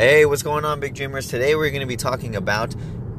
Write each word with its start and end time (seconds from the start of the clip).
Hey, 0.00 0.24
what's 0.24 0.42
going 0.42 0.64
on, 0.64 0.80
big 0.80 0.94
dreamers? 0.94 1.28
Today 1.28 1.54
we're 1.54 1.68
going 1.68 1.82
to 1.82 1.86
be 1.86 1.98
talking 1.98 2.34
about 2.34 2.74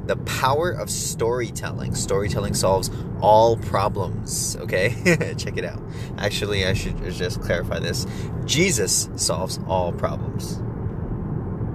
the 0.08 0.16
power 0.16 0.72
of 0.72 0.90
storytelling. 0.90 1.94
Storytelling 1.94 2.56
solves 2.56 2.90
all 3.22 3.56
problems, 3.56 4.56
okay? 4.62 4.90
Check 5.38 5.58
it 5.58 5.64
out. 5.64 5.80
Actually, 6.18 6.66
I 6.66 6.74
should 6.74 6.98
just 7.14 7.40
clarify 7.40 7.78
this 7.78 8.08
Jesus 8.46 9.10
solves 9.16 9.60
all 9.68 9.94
problems. 9.94 10.60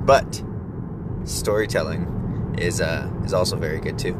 But 0.04 0.42
storytelling 1.22 2.56
is, 2.58 2.80
uh, 2.80 3.08
is 3.24 3.32
also 3.32 3.54
very 3.54 3.78
good 3.78 4.00
too. 4.00 4.14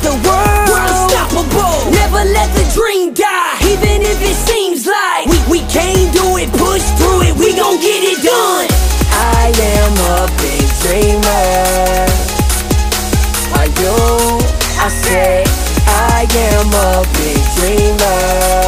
Change 0.00 0.22
the 0.22 0.28
world. 0.28 0.68
We're 0.68 0.80
unstoppable. 0.80 1.90
Never 1.92 2.24
let 2.32 2.48
the 2.54 2.64
dream 2.74 3.14
die, 3.14 3.58
even 3.64 4.02
if 4.02 4.20
it 4.22 4.36
seems 4.36 4.86
like 4.86 5.26
we, 5.26 5.60
we 5.60 5.66
can't 5.68 6.12
do 6.12 6.36
it. 6.36 6.50
Push 6.52 6.82
through 6.98 7.22
it, 7.22 7.36
we 7.36 7.54
gon' 7.56 7.80
get 7.80 8.02
it 8.02 8.22
done. 8.22 8.68
I 9.12 9.52
am 9.56 9.92
a 10.14 10.28
big 10.40 10.66
dreamer. 10.82 12.06
Are 13.58 13.70
you? 13.80 14.40
I 14.80 14.88
say 14.88 15.44
I 15.86 16.26
am 16.34 16.72
a 16.72 17.04
big 17.18 17.40
dreamer. 17.56 18.59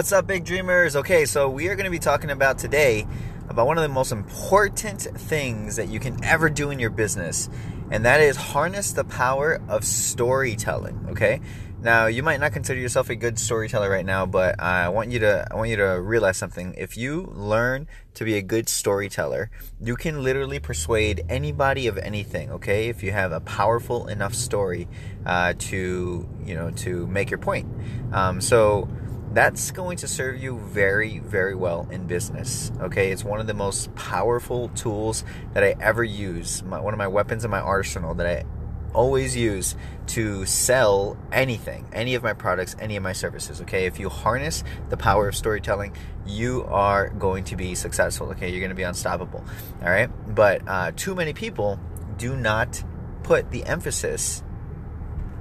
What's 0.00 0.12
up, 0.12 0.26
big 0.26 0.46
dreamers? 0.46 0.96
Okay, 0.96 1.26
so 1.26 1.50
we 1.50 1.68
are 1.68 1.76
going 1.76 1.84
to 1.84 1.90
be 1.90 1.98
talking 1.98 2.30
about 2.30 2.56
today 2.56 3.06
about 3.50 3.66
one 3.66 3.76
of 3.76 3.82
the 3.82 3.88
most 3.90 4.12
important 4.12 5.02
things 5.02 5.76
that 5.76 5.88
you 5.88 6.00
can 6.00 6.24
ever 6.24 6.48
do 6.48 6.70
in 6.70 6.78
your 6.78 6.88
business, 6.88 7.50
and 7.90 8.06
that 8.06 8.18
is 8.18 8.34
harness 8.34 8.92
the 8.92 9.04
power 9.04 9.60
of 9.68 9.84
storytelling. 9.84 11.08
Okay, 11.10 11.42
now 11.82 12.06
you 12.06 12.22
might 12.22 12.40
not 12.40 12.54
consider 12.54 12.80
yourself 12.80 13.10
a 13.10 13.14
good 13.14 13.38
storyteller 13.38 13.90
right 13.90 14.06
now, 14.06 14.24
but 14.24 14.58
I 14.58 14.88
want 14.88 15.10
you 15.10 15.18
to 15.18 15.46
I 15.50 15.54
want 15.54 15.68
you 15.68 15.76
to 15.76 16.00
realize 16.00 16.38
something. 16.38 16.74
If 16.78 16.96
you 16.96 17.30
learn 17.34 17.86
to 18.14 18.24
be 18.24 18.38
a 18.38 18.42
good 18.42 18.70
storyteller, 18.70 19.50
you 19.82 19.96
can 19.96 20.22
literally 20.22 20.60
persuade 20.60 21.26
anybody 21.28 21.88
of 21.88 21.98
anything. 21.98 22.50
Okay, 22.52 22.88
if 22.88 23.02
you 23.02 23.12
have 23.12 23.32
a 23.32 23.40
powerful 23.40 24.06
enough 24.06 24.32
story 24.32 24.88
uh, 25.26 25.52
to 25.58 26.26
you 26.42 26.54
know 26.54 26.70
to 26.70 27.06
make 27.08 27.28
your 27.28 27.38
point. 27.38 27.68
Um, 28.14 28.40
so 28.40 28.88
that's 29.32 29.70
going 29.70 29.96
to 29.98 30.08
serve 30.08 30.42
you 30.42 30.58
very, 30.58 31.20
very 31.20 31.54
well 31.54 31.86
in 31.90 32.06
business. 32.06 32.72
Okay, 32.80 33.12
it's 33.12 33.24
one 33.24 33.40
of 33.40 33.46
the 33.46 33.54
most 33.54 33.94
powerful 33.94 34.68
tools 34.70 35.24
that 35.54 35.62
I 35.62 35.76
ever 35.80 36.02
use. 36.02 36.62
My, 36.62 36.80
one 36.80 36.92
of 36.92 36.98
my 36.98 37.06
weapons 37.06 37.44
in 37.44 37.50
my 37.50 37.60
arsenal 37.60 38.14
that 38.14 38.26
I 38.26 38.44
always 38.92 39.36
use 39.36 39.76
to 40.08 40.44
sell 40.46 41.16
anything, 41.30 41.86
any 41.92 42.16
of 42.16 42.24
my 42.24 42.32
products, 42.32 42.74
any 42.80 42.96
of 42.96 43.02
my 43.02 43.12
services. 43.12 43.60
Okay, 43.60 43.86
if 43.86 44.00
you 44.00 44.08
harness 44.08 44.64
the 44.88 44.96
power 44.96 45.28
of 45.28 45.36
storytelling, 45.36 45.94
you 46.26 46.64
are 46.64 47.10
going 47.10 47.44
to 47.44 47.56
be 47.56 47.76
successful. 47.76 48.30
Okay, 48.30 48.50
you're 48.50 48.60
going 48.60 48.70
to 48.70 48.74
be 48.74 48.82
unstoppable. 48.82 49.44
All 49.82 49.88
right, 49.90 50.10
but 50.34 50.62
uh, 50.66 50.90
too 50.96 51.14
many 51.14 51.32
people 51.32 51.78
do 52.16 52.34
not 52.36 52.82
put 53.22 53.52
the 53.52 53.64
emphasis 53.64 54.42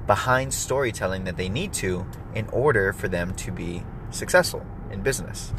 behind 0.10 0.52
storytelling 0.52 1.24
that 1.26 1.38
they 1.38 1.48
need 1.48 1.72
to 1.72 2.04
in 2.34 2.48
order 2.48 2.92
for 2.92 3.08
them 3.08 3.32
to 3.36 3.52
be 3.52 3.84
successful 4.10 4.66
in 4.90 5.04
business. 5.04 5.54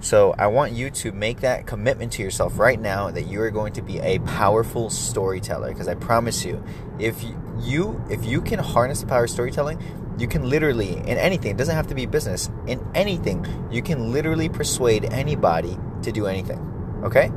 So 0.00 0.34
I 0.38 0.46
want 0.46 0.72
you 0.72 0.88
to 0.88 1.12
make 1.12 1.40
that 1.40 1.66
commitment 1.66 2.12
to 2.12 2.22
yourself 2.22 2.58
right 2.58 2.80
now 2.80 3.10
that 3.10 3.26
you 3.26 3.42
are 3.42 3.50
going 3.50 3.74
to 3.74 3.82
be 3.82 3.98
a 3.98 4.18
powerful 4.20 4.88
storyteller 4.88 5.68
because 5.68 5.88
I 5.88 5.94
promise 5.94 6.42
you 6.42 6.64
if 6.98 7.22
you 7.58 8.02
if 8.08 8.24
you 8.24 8.40
can 8.40 8.60
harness 8.60 9.02
the 9.02 9.06
power 9.06 9.24
of 9.24 9.30
storytelling 9.30 9.78
you 10.18 10.26
can 10.26 10.48
literally 10.48 10.96
in 10.96 11.18
anything 11.18 11.50
it 11.50 11.58
doesn't 11.58 11.76
have 11.76 11.88
to 11.88 11.94
be 11.94 12.06
business 12.06 12.48
in 12.66 12.82
anything 12.94 13.46
you 13.70 13.82
can 13.82 14.10
literally 14.10 14.48
persuade 14.48 15.04
anybody 15.12 15.76
to 16.02 16.12
do 16.12 16.24
anything 16.26 16.60
okay? 17.04 17.30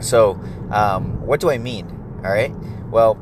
So 0.00 0.32
um, 0.72 1.24
what 1.24 1.38
do 1.38 1.48
I 1.48 1.58
mean? 1.58 1.86
All 2.24 2.32
right? 2.32 2.52
Well 2.90 3.14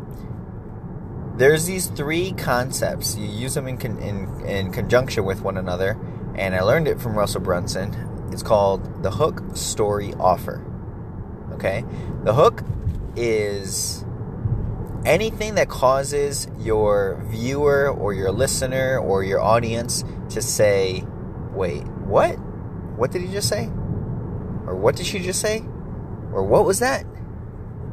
there's 1.43 1.65
these 1.67 1.89
three 1.89 2.31
concepts. 2.35 3.17
You 3.17 3.27
use 3.27 3.55
them 3.55 3.67
in, 3.67 3.77
con- 3.77 3.99
in, 3.99 4.47
in 4.47 4.71
conjunction 4.71 5.25
with 5.25 5.41
one 5.41 5.57
another, 5.57 5.99
and 6.37 6.55
I 6.55 6.61
learned 6.61 6.87
it 6.87 7.01
from 7.01 7.19
Russell 7.19 7.41
Brunson. 7.41 8.29
It's 8.31 8.45
called 8.45 9.03
the 9.03 9.11
hook, 9.11 9.43
story, 9.55 10.15
offer. 10.21 10.65
Okay? 11.55 11.85
The 12.23 12.33
hook 12.33 12.63
is 13.17 14.05
anything 15.05 15.57
that 15.57 15.69
causes 15.69 16.47
your 16.61 17.21
viewer 17.27 17.89
or 17.89 18.15
your 18.15 18.31
listener 18.31 19.01
or 19.01 19.25
your 19.25 19.41
audience 19.41 20.05
to 20.31 20.41
say, 20.41 21.05
wait, 21.51 21.85
what? 22.07 22.35
What 22.97 23.11
did 23.11 23.21
he 23.21 23.33
just 23.33 23.49
say? 23.49 23.65
Or 24.65 24.77
what 24.77 24.95
did 24.95 25.07
she 25.07 25.19
just 25.19 25.41
say? 25.41 25.59
Or 26.33 26.45
what 26.45 26.65
was 26.65 26.79
that? 26.79 27.05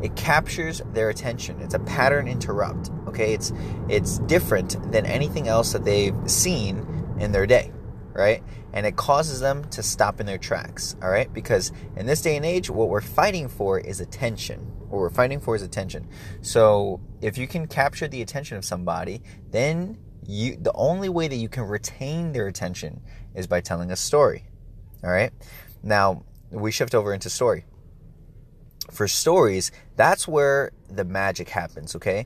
it 0.01 0.15
captures 0.15 0.81
their 0.93 1.09
attention 1.09 1.59
it's 1.59 1.73
a 1.73 1.79
pattern 1.79 2.27
interrupt 2.27 2.89
okay? 3.09 3.33
It's 3.33 3.51
it's 3.87 4.19
different 4.19 4.91
than 4.91 5.05
anything 5.05 5.47
else 5.47 5.73
that 5.73 5.85
they've 5.85 6.15
seen 6.25 6.85
in 7.19 7.31
their 7.31 7.45
day 7.45 7.71
right? 8.13 8.43
And 8.73 8.85
it 8.85 8.97
causes 8.97 9.39
them 9.39 9.63
to 9.69 9.81
stop 9.81 10.19
in 10.19 10.25
their 10.25 10.37
tracks 10.37 10.95
all 11.01 11.09
right? 11.09 11.31
Because 11.33 11.71
in 11.95 12.05
this 12.05 12.21
day 12.21 12.35
and 12.35 12.45
age 12.45 12.69
what 12.69 12.89
we're 12.89 13.01
fighting 13.01 13.47
for 13.47 13.79
is 13.79 14.01
attention. 14.01 14.59
What 14.89 14.99
we're 14.99 15.09
fighting 15.09 15.39
for 15.39 15.55
is 15.55 15.61
attention. 15.61 16.07
So 16.41 16.99
if 17.21 17.37
you 17.37 17.47
can 17.47 17.67
capture 17.67 18.07
the 18.07 18.21
attention 18.21 18.57
of 18.57 18.65
somebody 18.65 19.21
then 19.51 19.97
you 20.27 20.57
the 20.57 20.73
only 20.73 21.09
way 21.09 21.27
that 21.27 21.35
you 21.35 21.49
can 21.49 21.63
retain 21.63 22.33
their 22.33 22.47
attention 22.47 23.01
is 23.35 23.47
by 23.47 23.61
telling 23.61 23.91
a 23.91 23.95
story 23.95 24.45
all 25.03 25.11
right? 25.11 25.31
Now 25.81 26.23
we 26.51 26.71
shift 26.71 26.95
over 26.95 27.13
into 27.13 27.29
story. 27.29 27.65
For 28.91 29.07
stories, 29.07 29.71
that's 29.95 30.27
where 30.27 30.71
the 30.89 31.05
magic 31.05 31.49
happens, 31.49 31.95
okay? 31.95 32.25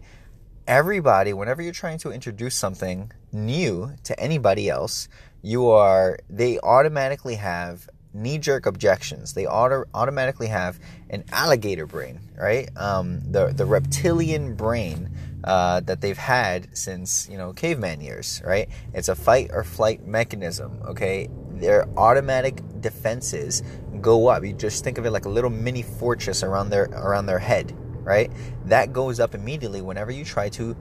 Everybody, 0.67 1.33
whenever 1.33 1.61
you're 1.61 1.73
trying 1.73 1.97
to 1.99 2.11
introduce 2.11 2.55
something 2.55 3.11
new 3.33 3.91
to 4.05 4.17
anybody 4.17 4.69
else, 4.69 5.09
you 5.41 5.69
are, 5.69 6.19
they 6.29 6.57
automatically 6.59 7.35
have 7.35 7.89
knee 8.13 8.37
jerk 8.37 8.65
objections. 8.65 9.33
They 9.33 9.45
auto, 9.45 9.83
automatically 9.93 10.47
have 10.47 10.79
an 11.09 11.25
alligator 11.33 11.85
brain, 11.85 12.21
right? 12.37 12.69
Um, 12.77 13.29
the, 13.29 13.47
the 13.47 13.65
reptilian 13.65 14.55
brain 14.55 15.09
uh, 15.43 15.81
that 15.81 15.99
they've 15.99 16.17
had 16.17 16.77
since, 16.77 17.27
you 17.29 17.37
know, 17.37 17.51
caveman 17.51 17.99
years, 17.99 18.41
right? 18.45 18.69
It's 18.93 19.09
a 19.09 19.15
fight 19.15 19.49
or 19.51 19.65
flight 19.65 20.07
mechanism, 20.07 20.81
okay? 20.85 21.27
Their 21.49 21.89
automatic 21.97 22.61
defenses 22.79 23.63
go 23.99 24.27
up. 24.27 24.45
You 24.45 24.53
just 24.53 24.85
think 24.85 24.97
of 24.97 25.05
it 25.05 25.11
like 25.11 25.25
a 25.25 25.29
little 25.29 25.49
mini 25.49 25.81
fortress 25.81 26.41
around 26.41 26.69
their 26.69 26.85
around 26.85 27.25
their 27.25 27.39
head, 27.39 27.75
right? 28.03 28.31
That 28.65 28.93
goes 28.93 29.19
up 29.19 29.35
immediately 29.35 29.81
whenever 29.81 30.11
you 30.11 30.25
try 30.25 30.49
to 30.49 30.75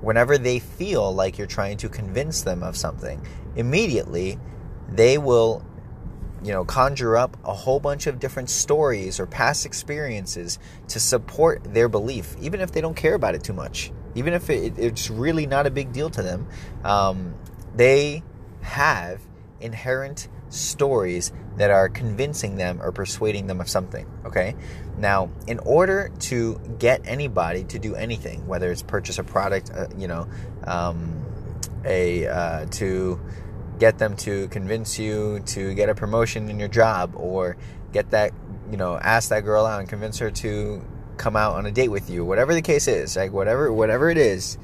whenever 0.00 0.38
they 0.38 0.58
feel 0.60 1.12
like 1.12 1.38
you're 1.38 1.46
trying 1.46 1.76
to 1.78 1.88
convince 1.88 2.42
them 2.42 2.62
of 2.62 2.76
something. 2.76 3.26
Immediately, 3.56 4.38
they 4.88 5.18
will 5.18 5.64
you 6.42 6.52
know 6.52 6.64
conjure 6.64 7.16
up 7.16 7.36
a 7.44 7.52
whole 7.52 7.80
bunch 7.80 8.06
of 8.06 8.20
different 8.20 8.48
stories 8.48 9.18
or 9.18 9.26
past 9.26 9.66
experiences 9.66 10.58
to 10.86 11.00
support 11.00 11.62
their 11.74 11.88
belief 11.88 12.36
even 12.40 12.60
if 12.60 12.70
they 12.70 12.80
don't 12.80 12.94
care 12.94 13.14
about 13.14 13.34
it 13.34 13.42
too 13.42 13.52
much 13.52 13.90
even 14.14 14.32
if 14.32 14.48
it, 14.48 14.78
it's 14.78 15.10
really 15.10 15.46
not 15.46 15.66
a 15.66 15.70
big 15.70 15.92
deal 15.92 16.08
to 16.08 16.22
them 16.22 16.46
um, 16.84 17.34
they 17.74 18.22
have 18.60 19.20
inherent 19.60 20.28
stories 20.50 21.32
that 21.56 21.70
are 21.70 21.88
convincing 21.88 22.56
them 22.56 22.80
or 22.82 22.92
persuading 22.92 23.46
them 23.46 23.60
of 23.60 23.68
something. 23.68 24.06
Okay? 24.24 24.54
Now, 24.96 25.30
in 25.46 25.58
order 25.60 26.10
to 26.20 26.60
get 26.78 27.02
anybody 27.04 27.64
to 27.64 27.78
do 27.78 27.94
anything, 27.94 28.46
whether 28.46 28.70
it's 28.70 28.82
purchase 28.82 29.18
a 29.18 29.24
product, 29.24 29.70
uh, 29.74 29.86
you 29.96 30.08
know, 30.08 30.28
um, 30.64 31.24
a 31.84 32.26
uh, 32.26 32.66
to 32.66 33.20
get 33.78 33.98
them 33.98 34.16
to 34.16 34.48
convince 34.48 34.98
you 34.98 35.40
to 35.46 35.74
get 35.74 35.88
a 35.88 35.94
promotion 35.94 36.48
in 36.48 36.58
your 36.58 36.68
job 36.68 37.12
or 37.14 37.56
get 37.92 38.10
that, 38.10 38.32
you 38.70 38.76
know, 38.76 38.98
ask 38.98 39.30
that 39.30 39.44
girl 39.44 39.64
out 39.64 39.80
and 39.80 39.88
convince 39.88 40.18
her 40.18 40.30
to 40.30 40.84
come 41.16 41.36
out 41.36 41.54
on 41.54 41.66
a 41.66 41.70
date 41.70 41.88
with 41.88 42.10
you, 42.10 42.24
whatever 42.24 42.54
the 42.54 42.62
case 42.62 42.88
is, 42.88 43.16
like 43.16 43.32
whatever 43.32 43.72
whatever 43.72 44.10
it 44.10 44.18
is, 44.18 44.58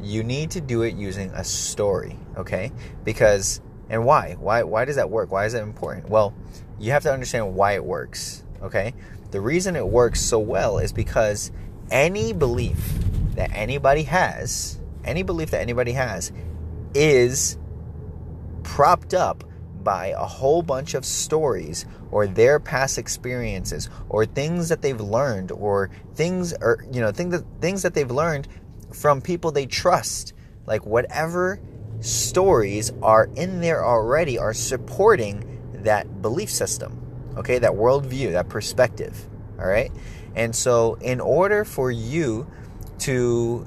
you 0.00 0.22
need 0.22 0.50
to 0.52 0.60
do 0.60 0.82
it 0.82 0.94
using 0.94 1.30
a 1.30 1.44
story, 1.44 2.16
okay? 2.36 2.72
Because 3.04 3.60
And 3.88 4.04
why? 4.04 4.36
Why 4.38 4.62
why 4.62 4.84
does 4.84 4.96
that 4.96 5.10
work? 5.10 5.30
Why 5.30 5.46
is 5.46 5.54
it 5.54 5.62
important? 5.62 6.08
Well, 6.08 6.34
you 6.78 6.92
have 6.92 7.02
to 7.04 7.12
understand 7.12 7.54
why 7.54 7.72
it 7.72 7.84
works, 7.84 8.42
okay? 8.62 8.94
The 9.30 9.40
reason 9.40 9.76
it 9.76 9.86
works 9.86 10.20
so 10.20 10.38
well 10.38 10.78
is 10.78 10.92
because 10.92 11.52
any 11.90 12.32
belief 12.32 12.78
that 13.34 13.50
anybody 13.52 14.02
has, 14.04 14.78
any 15.04 15.22
belief 15.22 15.50
that 15.50 15.60
anybody 15.60 15.92
has 15.92 16.32
is 16.94 17.56
propped 18.62 19.14
up 19.14 19.44
by 19.82 20.08
a 20.08 20.24
whole 20.24 20.62
bunch 20.62 20.94
of 20.94 21.04
stories 21.04 21.86
or 22.10 22.26
their 22.26 22.60
past 22.60 22.98
experiences 22.98 23.88
or 24.08 24.26
things 24.26 24.68
that 24.68 24.82
they've 24.82 25.00
learned 25.00 25.50
or 25.50 25.90
things 26.14 26.52
or 26.60 26.84
you 26.92 27.00
know 27.00 27.10
things 27.10 27.32
that 27.32 27.44
things 27.60 27.82
that 27.82 27.94
they've 27.94 28.10
learned 28.10 28.46
from 28.92 29.20
people 29.20 29.50
they 29.50 29.66
trust 29.66 30.34
like 30.66 30.86
whatever 30.86 31.58
stories 32.02 32.92
are 33.02 33.30
in 33.36 33.60
there 33.60 33.84
already 33.84 34.38
are 34.38 34.54
supporting 34.54 35.60
that 35.82 36.22
belief 36.22 36.50
system 36.50 36.98
okay 37.36 37.58
that 37.58 37.72
worldview 37.72 38.32
that 38.32 38.48
perspective 38.48 39.28
all 39.58 39.66
right 39.66 39.92
and 40.34 40.54
so 40.54 40.94
in 40.94 41.20
order 41.20 41.64
for 41.64 41.90
you 41.90 42.46
to 42.98 43.66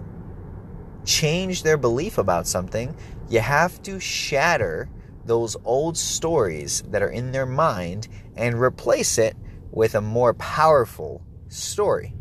change 1.05 1.63
their 1.63 1.77
belief 1.77 2.17
about 2.17 2.47
something 2.47 2.95
you 3.29 3.39
have 3.39 3.81
to 3.81 3.99
shatter 3.99 4.89
those 5.25 5.57
old 5.65 5.97
stories 5.97 6.83
that 6.89 7.01
are 7.01 7.09
in 7.09 7.31
their 7.31 7.45
mind 7.45 8.07
and 8.35 8.59
replace 8.59 9.17
it 9.17 9.35
with 9.71 9.95
a 9.95 10.01
more 10.01 10.33
powerful 10.35 11.25
story 11.47 12.13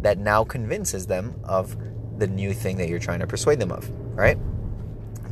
that 0.00 0.18
now 0.18 0.44
convinces 0.44 1.06
them 1.06 1.34
of 1.44 1.76
the 2.18 2.26
new 2.26 2.52
thing 2.52 2.76
that 2.76 2.88
you're 2.88 2.98
trying 2.98 3.20
to 3.20 3.26
persuade 3.26 3.58
them 3.58 3.72
of, 3.72 3.88
right? 4.14 4.38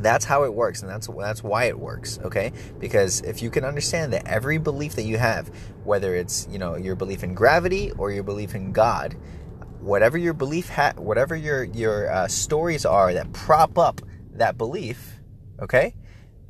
That's 0.03 0.25
how 0.25 0.43
it 0.43 0.53
works, 0.53 0.81
and 0.81 0.91
that's 0.91 1.07
that's 1.07 1.43
why 1.43 1.65
it 1.65 1.79
works. 1.79 2.19
Okay, 2.23 2.51
because 2.79 3.21
if 3.21 3.41
you 3.41 3.49
can 3.49 3.63
understand 3.63 4.13
that 4.13 4.27
every 4.27 4.57
belief 4.57 4.95
that 4.95 5.03
you 5.03 5.17
have, 5.17 5.49
whether 5.83 6.13
it's 6.15 6.47
you 6.51 6.59
know 6.59 6.75
your 6.75 6.95
belief 6.95 7.23
in 7.23 7.33
gravity 7.33 7.91
or 7.97 8.11
your 8.11 8.23
belief 8.23 8.53
in 8.53 8.71
God, 8.71 9.15
whatever 9.79 10.17
your 10.17 10.33
belief 10.33 10.69
ha- 10.69 10.93
whatever 10.97 11.35
your 11.35 11.63
your 11.63 12.11
uh, 12.11 12.27
stories 12.27 12.85
are 12.85 13.13
that 13.13 13.31
prop 13.33 13.77
up 13.77 14.01
that 14.33 14.57
belief, 14.57 15.19
okay, 15.61 15.95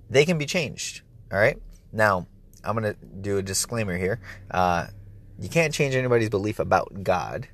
they 0.09 0.25
can 0.25 0.38
be 0.38 0.45
changed. 0.45 1.01
All 1.31 1.39
right. 1.39 1.57
Now, 1.91 2.27
I'm 2.63 2.75
to 2.81 2.95
do 3.21 3.38
a 3.38 3.44
disclaimer 3.44 3.97
here. 3.97 4.19
Uh, 4.50 4.88
you 5.39 5.50
can't 5.50 5.73
change 5.73 5.95
anybody's 5.95 6.29
belief 6.29 6.59
about 6.59 7.03
God 7.03 7.47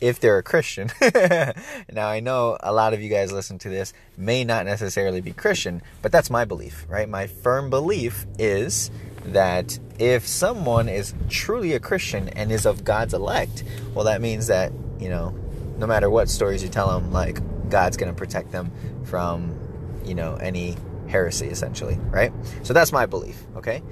if 0.00 0.20
they're 0.20 0.38
a 0.38 0.42
Christian. 0.42 0.90
now, 1.92 2.08
I 2.08 2.20
know 2.20 2.56
a 2.60 2.72
lot 2.72 2.94
of 2.94 3.00
you 3.00 3.08
guys 3.08 3.32
listen 3.32 3.58
to 3.60 3.68
this 3.68 3.92
may 4.16 4.44
not 4.44 4.66
necessarily 4.66 5.20
be 5.20 5.32
Christian, 5.32 5.82
but 6.02 6.12
that's 6.12 6.30
my 6.30 6.44
belief, 6.44 6.86
right? 6.88 7.08
My 7.08 7.26
firm 7.26 7.70
belief 7.70 8.26
is 8.38 8.90
that 9.24 9.78
if 9.98 10.26
someone 10.26 10.88
is 10.88 11.14
truly 11.28 11.72
a 11.72 11.80
Christian 11.80 12.28
and 12.30 12.52
is 12.52 12.66
of 12.66 12.84
God's 12.84 13.14
elect, 13.14 13.64
well, 13.94 14.04
that 14.04 14.20
means 14.20 14.48
that, 14.48 14.72
you 14.98 15.08
know, 15.08 15.30
no 15.78 15.86
matter 15.86 16.10
what 16.10 16.28
stories 16.28 16.62
you 16.62 16.68
tell 16.68 16.88
them, 16.88 17.12
like, 17.12 17.40
God's 17.70 17.96
going 17.96 18.12
to 18.12 18.16
protect 18.16 18.52
them 18.52 18.70
from, 19.04 19.58
you 20.04 20.14
know, 20.14 20.36
any 20.36 20.76
heresy 21.08 21.46
essentially 21.46 21.98
right 22.10 22.32
so 22.62 22.72
that's 22.72 22.92
my 22.92 23.06
belief 23.06 23.42
okay 23.56 23.82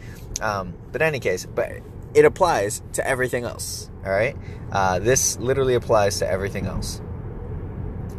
um, 0.40 0.74
but 0.90 1.02
in 1.02 1.08
any 1.08 1.20
case 1.20 1.46
but 1.46 1.70
it 2.14 2.24
applies 2.24 2.82
to 2.92 3.06
everything 3.06 3.44
else 3.44 3.90
all 4.04 4.10
right 4.10 4.36
uh, 4.72 4.98
this 4.98 5.38
literally 5.38 5.74
applies 5.74 6.18
to 6.18 6.28
everything 6.28 6.66
else 6.66 7.00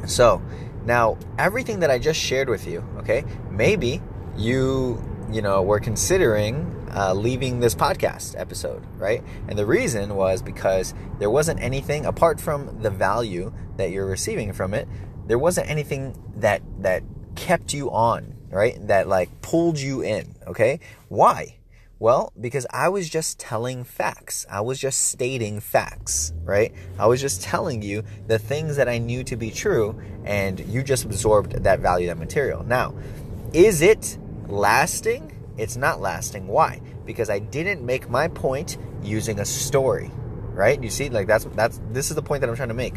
so 0.06 0.42
now 0.86 1.18
everything 1.38 1.80
that 1.80 1.90
i 1.90 1.98
just 1.98 2.20
shared 2.20 2.50
with 2.50 2.68
you 2.68 2.86
okay 2.98 3.24
maybe 3.50 4.02
you 4.38 5.02
you 5.32 5.42
know 5.42 5.62
were 5.62 5.80
considering 5.80 6.70
uh, 6.96 7.14
leaving 7.14 7.60
this 7.60 7.74
podcast 7.74 8.40
episode 8.40 8.86
right 8.98 9.24
and 9.48 9.58
the 9.58 9.66
reason 9.66 10.16
was 10.16 10.42
because 10.42 10.94
there 11.20 11.30
wasn't 11.30 11.60
anything 11.62 12.06
apart 12.06 12.40
from 12.40 12.82
the 12.82 12.90
value 12.90 13.52
that 13.78 13.90
you're 13.90 14.06
receiving 14.06 14.54
from 14.54 14.74
it 14.74 14.88
there 15.26 15.40
wasn't 15.40 15.68
anything 15.70 16.16
that 16.36 16.62
that 16.80 17.02
kept 17.36 17.74
you 17.74 17.90
on 17.90 18.34
right? 18.54 18.88
That 18.88 19.08
like 19.08 19.42
pulled 19.42 19.80
you 19.80 20.02
in, 20.02 20.36
okay? 20.48 20.80
Why? 21.10 21.58
Well, 22.04 22.34
because 22.38 22.68
I 22.70 22.90
was 22.90 23.08
just 23.08 23.40
telling 23.40 23.86
facts. 23.86 24.46
I 24.52 24.60
was 24.60 24.78
just 24.78 25.08
stating 25.08 25.62
facts, 25.62 26.34
right? 26.44 26.74
I 27.00 27.08
was 27.08 27.22
just 27.22 27.42
telling 27.42 27.82
you 27.82 28.04
the 28.28 28.38
things 28.38 28.76
that 28.76 28.90
I 28.90 28.98
knew 28.98 29.24
to 29.24 29.38
be 29.38 29.50
true, 29.50 29.98
and 30.26 30.60
you 30.60 30.84
just 30.84 31.06
absorbed 31.06 31.64
that 31.64 31.80
value, 31.80 32.08
that 32.08 32.18
material. 32.18 32.62
Now, 32.66 32.94
is 33.54 33.82
it 33.82 34.18
lasting? 34.50 35.32
It's 35.58 35.78
not 35.78 36.02
lasting. 36.02 36.46
Why? 36.48 36.82
Because 37.06 37.30
I 37.30 37.40
didn't 37.40 37.86
make 37.86 38.10
my 38.10 38.28
point 38.28 38.78
using 39.02 39.40
a 39.40 39.46
story, 39.46 40.12
right? 40.52 40.84
You 40.84 40.90
see, 40.90 41.08
like 41.08 41.28
that's 41.28 41.46
that's 41.56 41.80
this 41.92 42.10
is 42.10 42.18
the 42.18 42.22
point 42.22 42.42
that 42.42 42.50
I'm 42.50 42.58
trying 42.58 42.68
to 42.68 42.74
make. 42.74 42.96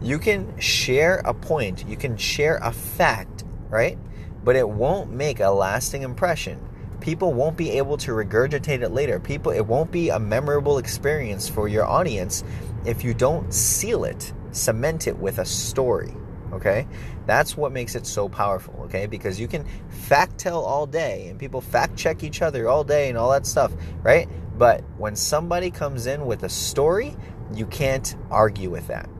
You 0.00 0.18
can 0.18 0.58
share 0.58 1.16
a 1.26 1.34
point, 1.34 1.86
you 1.86 1.98
can 1.98 2.16
share 2.16 2.56
a 2.62 2.72
fact, 2.72 3.44
right? 3.68 3.98
but 4.44 4.56
it 4.56 4.68
won't 4.68 5.10
make 5.10 5.40
a 5.40 5.50
lasting 5.50 6.02
impression. 6.02 6.58
People 7.00 7.32
won't 7.32 7.56
be 7.56 7.70
able 7.70 7.96
to 7.98 8.12
regurgitate 8.12 8.82
it 8.82 8.90
later. 8.90 9.20
People 9.20 9.52
it 9.52 9.66
won't 9.66 9.90
be 9.90 10.10
a 10.10 10.18
memorable 10.18 10.78
experience 10.78 11.48
for 11.48 11.68
your 11.68 11.86
audience 11.86 12.44
if 12.84 13.04
you 13.04 13.14
don't 13.14 13.52
seal 13.52 14.04
it, 14.04 14.32
cement 14.52 15.06
it 15.06 15.18
with 15.18 15.38
a 15.38 15.44
story. 15.44 16.12
Okay? 16.52 16.86
That's 17.26 17.56
what 17.56 17.72
makes 17.72 17.94
it 17.94 18.06
so 18.06 18.28
powerful, 18.28 18.74
okay? 18.84 19.06
Because 19.06 19.38
you 19.38 19.48
can 19.48 19.66
fact 19.90 20.38
tell 20.38 20.64
all 20.64 20.86
day 20.86 21.28
and 21.28 21.38
people 21.38 21.60
fact 21.60 21.94
check 21.94 22.24
each 22.24 22.40
other 22.40 22.68
all 22.68 22.84
day 22.84 23.10
and 23.10 23.18
all 23.18 23.30
that 23.32 23.44
stuff, 23.44 23.70
right? 24.02 24.26
But 24.56 24.82
when 24.96 25.14
somebody 25.14 25.70
comes 25.70 26.06
in 26.06 26.24
with 26.24 26.42
a 26.42 26.48
story, 26.48 27.14
you 27.54 27.66
can't 27.66 28.16
argue 28.30 28.70
with 28.70 28.86
that, 28.88 29.10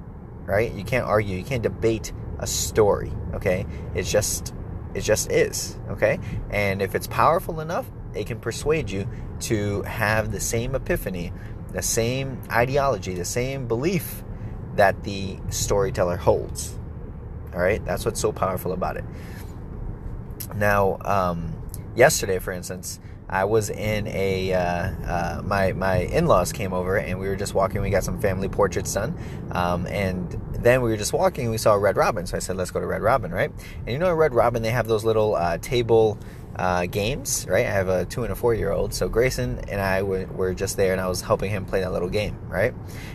right? 0.47 0.73
You 0.73 0.85
can't 0.85 1.05
argue, 1.05 1.37
you 1.37 1.45
can't 1.45 1.63
debate 1.63 2.13
a 2.39 2.47
story, 2.47 3.13
okay? 3.35 3.67
It's 3.95 4.11
just 4.11 4.55
it 4.95 5.03
just 5.03 5.31
is, 5.31 5.77
okay? 5.91 6.19
And 6.51 6.81
if 6.83 6.95
it's 6.95 7.07
powerful 7.07 7.61
enough, 7.61 7.87
it 8.15 8.27
can 8.27 8.41
persuade 8.41 8.91
you 8.91 9.07
to 9.41 9.83
have 9.83 10.33
the 10.33 10.41
same 10.41 10.75
epiphany, 10.75 11.33
the 11.73 11.83
same 11.83 12.41
ideology, 12.51 13.15
the 13.15 13.25
same 13.25 13.69
belief 13.69 14.23
that 14.77 15.05
the 15.05 15.39
storyteller 15.51 16.17
holds. 16.17 16.79
All 17.53 17.61
right? 17.61 17.85
That's 17.85 18.05
what's 18.05 18.21
so 18.21 18.33
powerful 18.33 18.73
about 18.73 18.97
it. 18.97 19.05
Now, 20.55 20.99
um, 21.05 21.53
yesterday, 21.95 22.39
for 22.39 22.53
instance, 22.53 23.01
I 23.29 23.45
was 23.45 23.69
in 23.69 24.07
a 24.09 24.53
uh, 24.53 24.61
uh, 24.61 25.43
my 25.45 25.73
my 25.73 25.99
in-laws 25.99 26.53
came 26.53 26.73
over 26.73 26.97
and 26.97 27.19
we 27.19 27.29
were 27.29 27.37
just 27.37 27.55
walking. 27.55 27.83
We 27.83 27.91
got 27.91 28.05
some 28.05 28.21
family 28.21 28.49
portraits 28.49 28.93
done, 28.95 29.17
um, 29.53 29.87
and 29.87 30.41
then 30.55 30.81
we 30.83 30.91
were 30.91 30.97
just 30.97 31.13
walking 31.13 31.45
and 31.45 31.51
we 31.51 31.59
saw 31.59 31.75
Red 31.75 31.97
Robin. 31.97 32.27
So 32.27 32.37
I 32.37 32.41
said, 32.41 32.57
"Let's 32.57 32.71
go 32.71 32.81
to 32.81 32.87
Red 32.87 33.03
Robin, 33.03 33.31
right?" 33.31 33.51
And 33.81 33.89
you 33.89 33.99
know, 33.99 34.13
Red 34.15 34.35
Robin 34.35 34.63
they 34.63 34.71
have 34.71 34.89
those 34.89 35.05
little 35.05 35.35
uh, 35.35 35.59
table 35.59 36.19
uh, 36.59 36.87
games, 36.87 37.47
right? 37.49 37.67
I 37.67 37.71
have 37.71 37.89
a 37.89 38.05
two 38.05 38.25
and 38.25 38.33
a 38.33 38.35
four 38.35 38.55
year 38.55 38.73
old, 38.73 38.93
so 38.93 39.09
Grayson 39.09 39.61
and 39.69 39.81
I 39.81 40.03
were, 40.03 40.27
were 40.27 40.55
just 40.55 40.77
there, 40.77 40.93
and 40.93 41.01
I 41.01 41.09
was 41.09 41.21
helping 41.21 41.51
him 41.51 41.65
play 41.65 41.81
that 41.81 41.93
little 41.93 42.09
game, 42.09 42.37
right? 42.49 42.75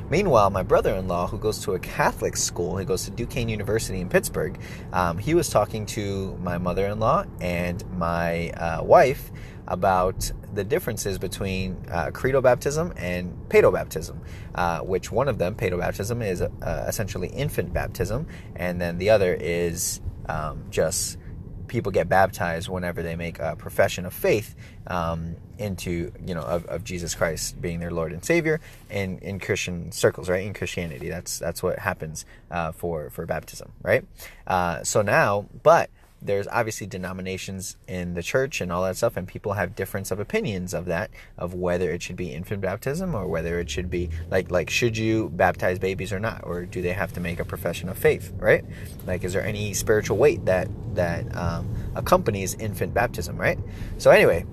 Meanwhile, 0.10 0.50
my 0.50 0.64
brother 0.64 0.96
in 0.96 1.08
law, 1.08 1.28
who 1.28 1.38
goes 1.38 1.60
to 1.64 1.74
a 1.74 1.80
Catholic 1.80 2.38
school, 2.38 2.78
he 2.78 2.86
goes 2.86 3.06
to 3.06 3.12
Duquesne 3.12 3.50
University 3.50 4.00
in 4.00 4.10
Pittsburgh, 4.10 4.60
um, 4.94 5.18
he 5.18 5.34
was 5.34 5.50
talking 5.50 5.86
to 5.88 6.38
my 6.42 6.58
mother 6.58 6.88
in 6.88 7.00
law 7.00 7.26
and 7.42 7.84
my 7.98 8.50
uh, 8.52 8.84
wife 8.84 9.32
about 9.68 10.32
the 10.54 10.64
differences 10.64 11.18
between 11.18 11.78
uh, 11.90 12.12
credo 12.12 12.42
baptism 12.42 12.94
and 12.98 13.34
pedo 13.50 13.74
baptism, 13.74 14.22
uh, 14.56 14.80
which 14.80 15.12
one 15.12 15.28
of 15.28 15.38
them, 15.38 15.56
pedo 15.56 15.80
baptism, 15.80 16.22
is 16.22 16.42
uh, 16.42 16.50
essentially 16.88 17.28
infant 17.30 17.74
baptism, 17.74 18.28
and 18.56 18.80
then 18.80 18.98
the 18.98 19.10
other 19.10 19.34
is 19.34 20.02
um, 20.28 20.64
just 20.70 21.18
people 21.68 21.92
get 21.92 22.10
baptized 22.10 22.70
whenever 22.70 23.02
they 23.02 23.16
make 23.16 23.40
a 23.40 23.56
profession 23.56 24.06
of 24.06 24.14
faith 24.14 24.56
um, 24.88 25.36
into 25.58 26.12
you 26.26 26.34
know 26.36 26.42
of, 26.42 26.66
of, 26.66 26.84
Jesus 26.84 27.16
Christ 27.16 27.62
being 27.62 27.80
their 27.80 27.92
Lord 27.92 28.12
and 28.12 28.24
Savior 28.24 28.60
in 28.90 29.20
in 29.20 29.40
Christian 29.40 29.92
circles, 29.92 30.30
right? 30.30 30.46
In 30.46 30.54
Christianity, 30.54 31.10
that's 31.10 31.40
that's 31.40 31.64
what 31.64 31.80
happens 31.80 32.26
uh, 32.52 32.72
for 32.72 33.10
for 33.10 33.26
baptism, 33.26 33.72
right? 33.82 34.06
Uh, 34.46 34.84
so 34.84 35.02
now, 35.02 35.48
but 35.64 35.90
there's 36.26 36.48
obviously 36.48 36.88
denominations 36.88 37.78
in 37.88 38.14
the 38.14 38.24
church 38.24 38.62
and 38.62 38.72
all 38.72 38.84
that 38.84 38.98
stuff, 38.98 39.18
and 39.18 39.28
people 39.28 39.54
have 39.54 39.76
difference 39.76 40.12
of 40.12 40.20
opinions 40.20 40.74
of 40.74 40.86
that, 40.86 41.12
of 41.38 41.54
whether 41.54 41.92
it 41.92 42.02
should 42.02 42.16
be 42.16 42.34
infant 42.34 42.62
baptism 42.62 43.14
or 43.16 43.28
whether 43.28 43.60
it 43.60 43.70
should 43.70 43.90
be 43.90 44.10
like 44.30 44.52
like 44.52 44.70
should 44.70 44.98
you 44.98 45.30
baptize 45.30 45.80
babies 45.80 46.12
or 46.14 46.20
not, 46.20 46.42
or 46.44 46.66
do 46.66 46.82
they 46.82 46.94
have 46.94 47.14
to 47.14 47.20
make 47.20 47.40
a 47.40 47.46
profession 47.46 47.90
of 47.90 47.98
faith, 47.98 48.32
right? 48.38 48.64
Like, 49.06 49.24
is 49.24 49.34
there 49.34 49.46
any 49.46 49.74
spiritual 49.74 50.18
weight 50.18 50.46
that 50.46 50.68
that 50.96 51.36
um, 51.36 51.68
accompanies 51.96 52.54
infant 52.56 52.94
baptism, 52.94 53.38
right? 53.38 53.60
So 53.98 54.12
anyway, 54.12 54.46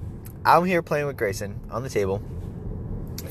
I'm 0.44 0.64
here 0.64 0.82
playing 0.82 1.06
with 1.06 1.16
Grayson 1.16 1.58
on 1.70 1.82
the 1.82 1.90
table, 1.90 2.22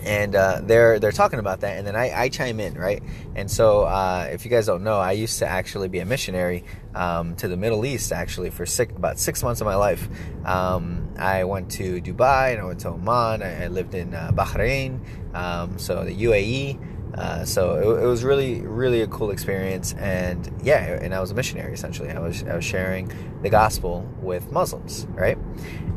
and 0.03 0.35
uh, 0.35 0.61
they're 0.63 0.99
they're 0.99 1.11
talking 1.11 1.39
about 1.39 1.61
that, 1.61 1.77
and 1.77 1.85
then 1.85 1.95
I, 1.95 2.23
I 2.23 2.29
chime 2.29 2.59
in, 2.59 2.75
right? 2.75 3.01
And 3.35 3.49
so, 3.49 3.83
uh, 3.83 4.29
if 4.31 4.45
you 4.45 4.51
guys 4.51 4.65
don't 4.65 4.83
know, 4.83 4.97
I 4.99 5.13
used 5.13 5.39
to 5.39 5.47
actually 5.47 5.87
be 5.87 5.99
a 5.99 6.05
missionary 6.05 6.63
um, 6.95 7.35
to 7.37 7.47
the 7.47 7.57
Middle 7.57 7.85
East, 7.85 8.11
actually 8.11 8.49
for 8.49 8.65
six, 8.65 8.93
about 8.95 9.19
six 9.19 9.43
months 9.43 9.61
of 9.61 9.65
my 9.65 9.75
life. 9.75 10.07
Um, 10.45 11.13
I 11.17 11.43
went 11.43 11.71
to 11.71 12.01
Dubai, 12.01 12.53
and 12.53 12.61
I 12.61 12.65
went 12.65 12.79
to 12.81 12.89
Oman. 12.89 13.43
I, 13.43 13.65
I 13.65 13.67
lived 13.67 13.95
in 13.95 14.13
uh, 14.13 14.31
Bahrain, 14.33 14.99
um, 15.35 15.77
so 15.77 16.03
the 16.03 16.15
UAE. 16.15 16.79
Uh, 17.15 17.43
so 17.43 17.75
it, 17.75 18.03
it, 18.03 18.05
was 18.05 18.23
really, 18.23 18.61
really 18.61 19.01
a 19.01 19.07
cool 19.07 19.31
experience, 19.31 19.93
and 19.97 20.51
yeah, 20.63 20.99
and 21.01 21.13
I 21.13 21.19
was 21.19 21.31
a 21.31 21.35
missionary 21.35 21.73
essentially. 21.73 22.09
I 22.11 22.19
was 22.19 22.43
I 22.43 22.55
was 22.55 22.63
sharing 22.63 23.11
the 23.41 23.49
gospel 23.49 24.07
with 24.21 24.51
Muslims, 24.51 25.07
right? 25.11 25.37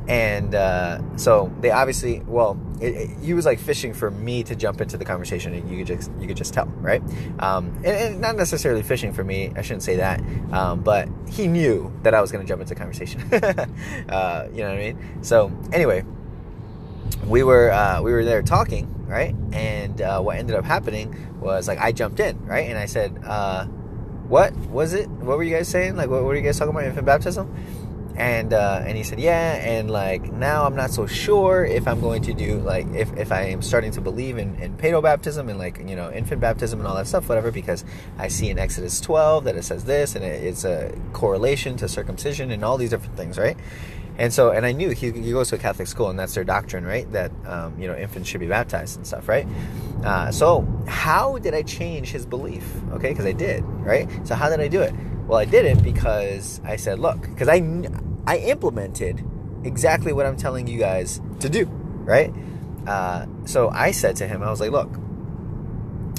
And 0.08 0.54
uh, 0.54 1.00
so 1.16 1.52
they 1.60 1.70
obviously, 1.70 2.20
well, 2.26 2.60
it, 2.80 2.94
it, 2.94 3.10
he 3.20 3.34
was 3.34 3.46
like 3.46 3.60
fishing 3.60 3.94
for 3.94 4.10
me 4.10 4.42
to 4.42 4.56
jump 4.56 4.80
into 4.80 4.96
the 4.96 5.04
conversation, 5.04 5.54
and 5.54 5.70
you 5.70 5.78
could 5.78 5.86
just 5.86 6.10
you 6.18 6.26
could 6.26 6.36
just 6.36 6.54
tell, 6.54 6.66
right? 6.80 7.02
Um, 7.38 7.68
and, 7.78 7.86
and, 7.86 8.20
not 8.20 8.36
necessarily 8.36 8.82
fishing 8.82 9.12
for 9.12 9.22
me. 9.22 9.52
I 9.54 9.62
shouldn't 9.62 9.84
say 9.84 9.96
that, 9.96 10.20
um, 10.52 10.80
but 10.80 11.08
he 11.30 11.46
knew 11.46 11.92
that 12.02 12.14
I 12.14 12.20
was 12.20 12.32
going 12.32 12.44
to 12.44 12.48
jump 12.48 12.62
into 12.62 12.74
the 12.74 12.80
conversation. 12.80 13.20
uh, 14.08 14.48
you 14.52 14.62
know 14.62 14.70
what 14.70 14.78
I 14.78 14.92
mean? 14.92 15.22
So 15.22 15.52
anyway, 15.72 16.04
we 17.26 17.42
were 17.42 17.70
uh, 17.70 18.02
we 18.02 18.12
were 18.12 18.24
there 18.24 18.42
talking, 18.42 19.01
right? 19.12 19.34
And 19.52 20.00
uh, 20.00 20.20
what 20.20 20.38
ended 20.38 20.56
up 20.56 20.64
happening 20.64 21.14
was 21.38 21.68
like 21.68 21.78
I 21.78 21.92
jumped 21.92 22.18
in, 22.18 22.44
right? 22.46 22.68
And 22.68 22.78
I 22.78 22.86
said, 22.86 23.22
uh, 23.24 23.66
"What 24.26 24.56
was 24.56 24.94
it? 24.94 25.08
What 25.08 25.36
were 25.36 25.44
you 25.44 25.54
guys 25.54 25.68
saying? 25.68 25.96
Like, 25.96 26.08
what 26.08 26.24
were 26.24 26.34
you 26.34 26.42
guys 26.42 26.58
talking 26.58 26.74
about 26.74 26.84
infant 26.84 27.06
baptism?" 27.06 27.54
and 28.16 28.52
uh, 28.52 28.82
and 28.84 28.96
he 28.96 29.02
said 29.02 29.18
yeah 29.18 29.54
and 29.54 29.90
like 29.90 30.30
now 30.32 30.64
i'm 30.64 30.76
not 30.76 30.90
so 30.90 31.06
sure 31.06 31.64
if 31.64 31.88
i'm 31.88 32.00
going 32.00 32.20
to 32.22 32.34
do 32.34 32.58
like 32.58 32.86
if, 32.88 33.10
if 33.16 33.32
i 33.32 33.42
am 33.42 33.62
starting 33.62 33.90
to 33.90 34.00
believe 34.00 34.36
in, 34.36 34.54
in 34.56 34.76
pedo 34.76 35.02
baptism 35.02 35.48
and 35.48 35.58
like 35.58 35.78
you 35.88 35.96
know 35.96 36.12
infant 36.12 36.40
baptism 36.40 36.78
and 36.78 36.86
all 36.86 36.94
that 36.94 37.06
stuff 37.06 37.28
whatever 37.28 37.50
because 37.50 37.84
i 38.18 38.28
see 38.28 38.50
in 38.50 38.58
exodus 38.58 39.00
12 39.00 39.44
that 39.44 39.56
it 39.56 39.62
says 39.62 39.84
this 39.84 40.14
and 40.14 40.24
it, 40.24 40.44
it's 40.44 40.64
a 40.64 40.92
correlation 41.14 41.76
to 41.76 41.88
circumcision 41.88 42.50
and 42.50 42.64
all 42.64 42.76
these 42.76 42.90
different 42.90 43.16
things 43.16 43.38
right 43.38 43.56
and 44.18 44.32
so 44.32 44.50
and 44.50 44.66
i 44.66 44.72
knew 44.72 44.90
he, 44.90 45.10
he 45.10 45.32
goes 45.32 45.48
to 45.48 45.56
a 45.56 45.58
catholic 45.58 45.88
school 45.88 46.10
and 46.10 46.18
that's 46.18 46.34
their 46.34 46.44
doctrine 46.44 46.84
right? 46.84 47.10
That 47.12 47.32
um, 47.46 47.78
you 47.80 47.86
know 47.86 47.96
infants 47.96 48.28
should 48.28 48.40
be 48.40 48.46
baptized 48.46 48.96
and 48.96 49.06
stuff 49.06 49.28
right? 49.28 49.46
Uh, 50.04 50.30
so 50.30 50.66
how 50.86 51.38
did 51.38 51.54
i 51.54 51.62
change 51.62 52.10
his 52.10 52.26
belief? 52.26 52.64
Okay 52.92 53.10
because 53.10 53.26
i 53.26 53.32
did 53.32 53.64
right? 53.64 54.08
So 54.26 54.34
how 54.34 54.48
did 54.48 54.60
i 54.60 54.68
do 54.68 54.80
it? 54.80 54.94
Well, 55.26 55.38
I 55.38 55.44
did 55.44 55.64
it 55.64 55.82
because 55.82 56.60
I 56.64 56.76
said, 56.76 56.98
look, 56.98 57.20
because 57.22 57.48
I, 57.48 57.62
I 58.26 58.38
implemented 58.38 59.24
exactly 59.64 60.12
what 60.12 60.26
I'm 60.26 60.36
telling 60.36 60.66
you 60.66 60.78
guys 60.78 61.20
to 61.40 61.48
do, 61.48 61.64
right? 61.64 62.34
Uh, 62.86 63.26
so 63.44 63.70
I 63.70 63.92
said 63.92 64.16
to 64.16 64.26
him, 64.26 64.42
I 64.42 64.50
was 64.50 64.60
like, 64.60 64.72
look, 64.72 64.90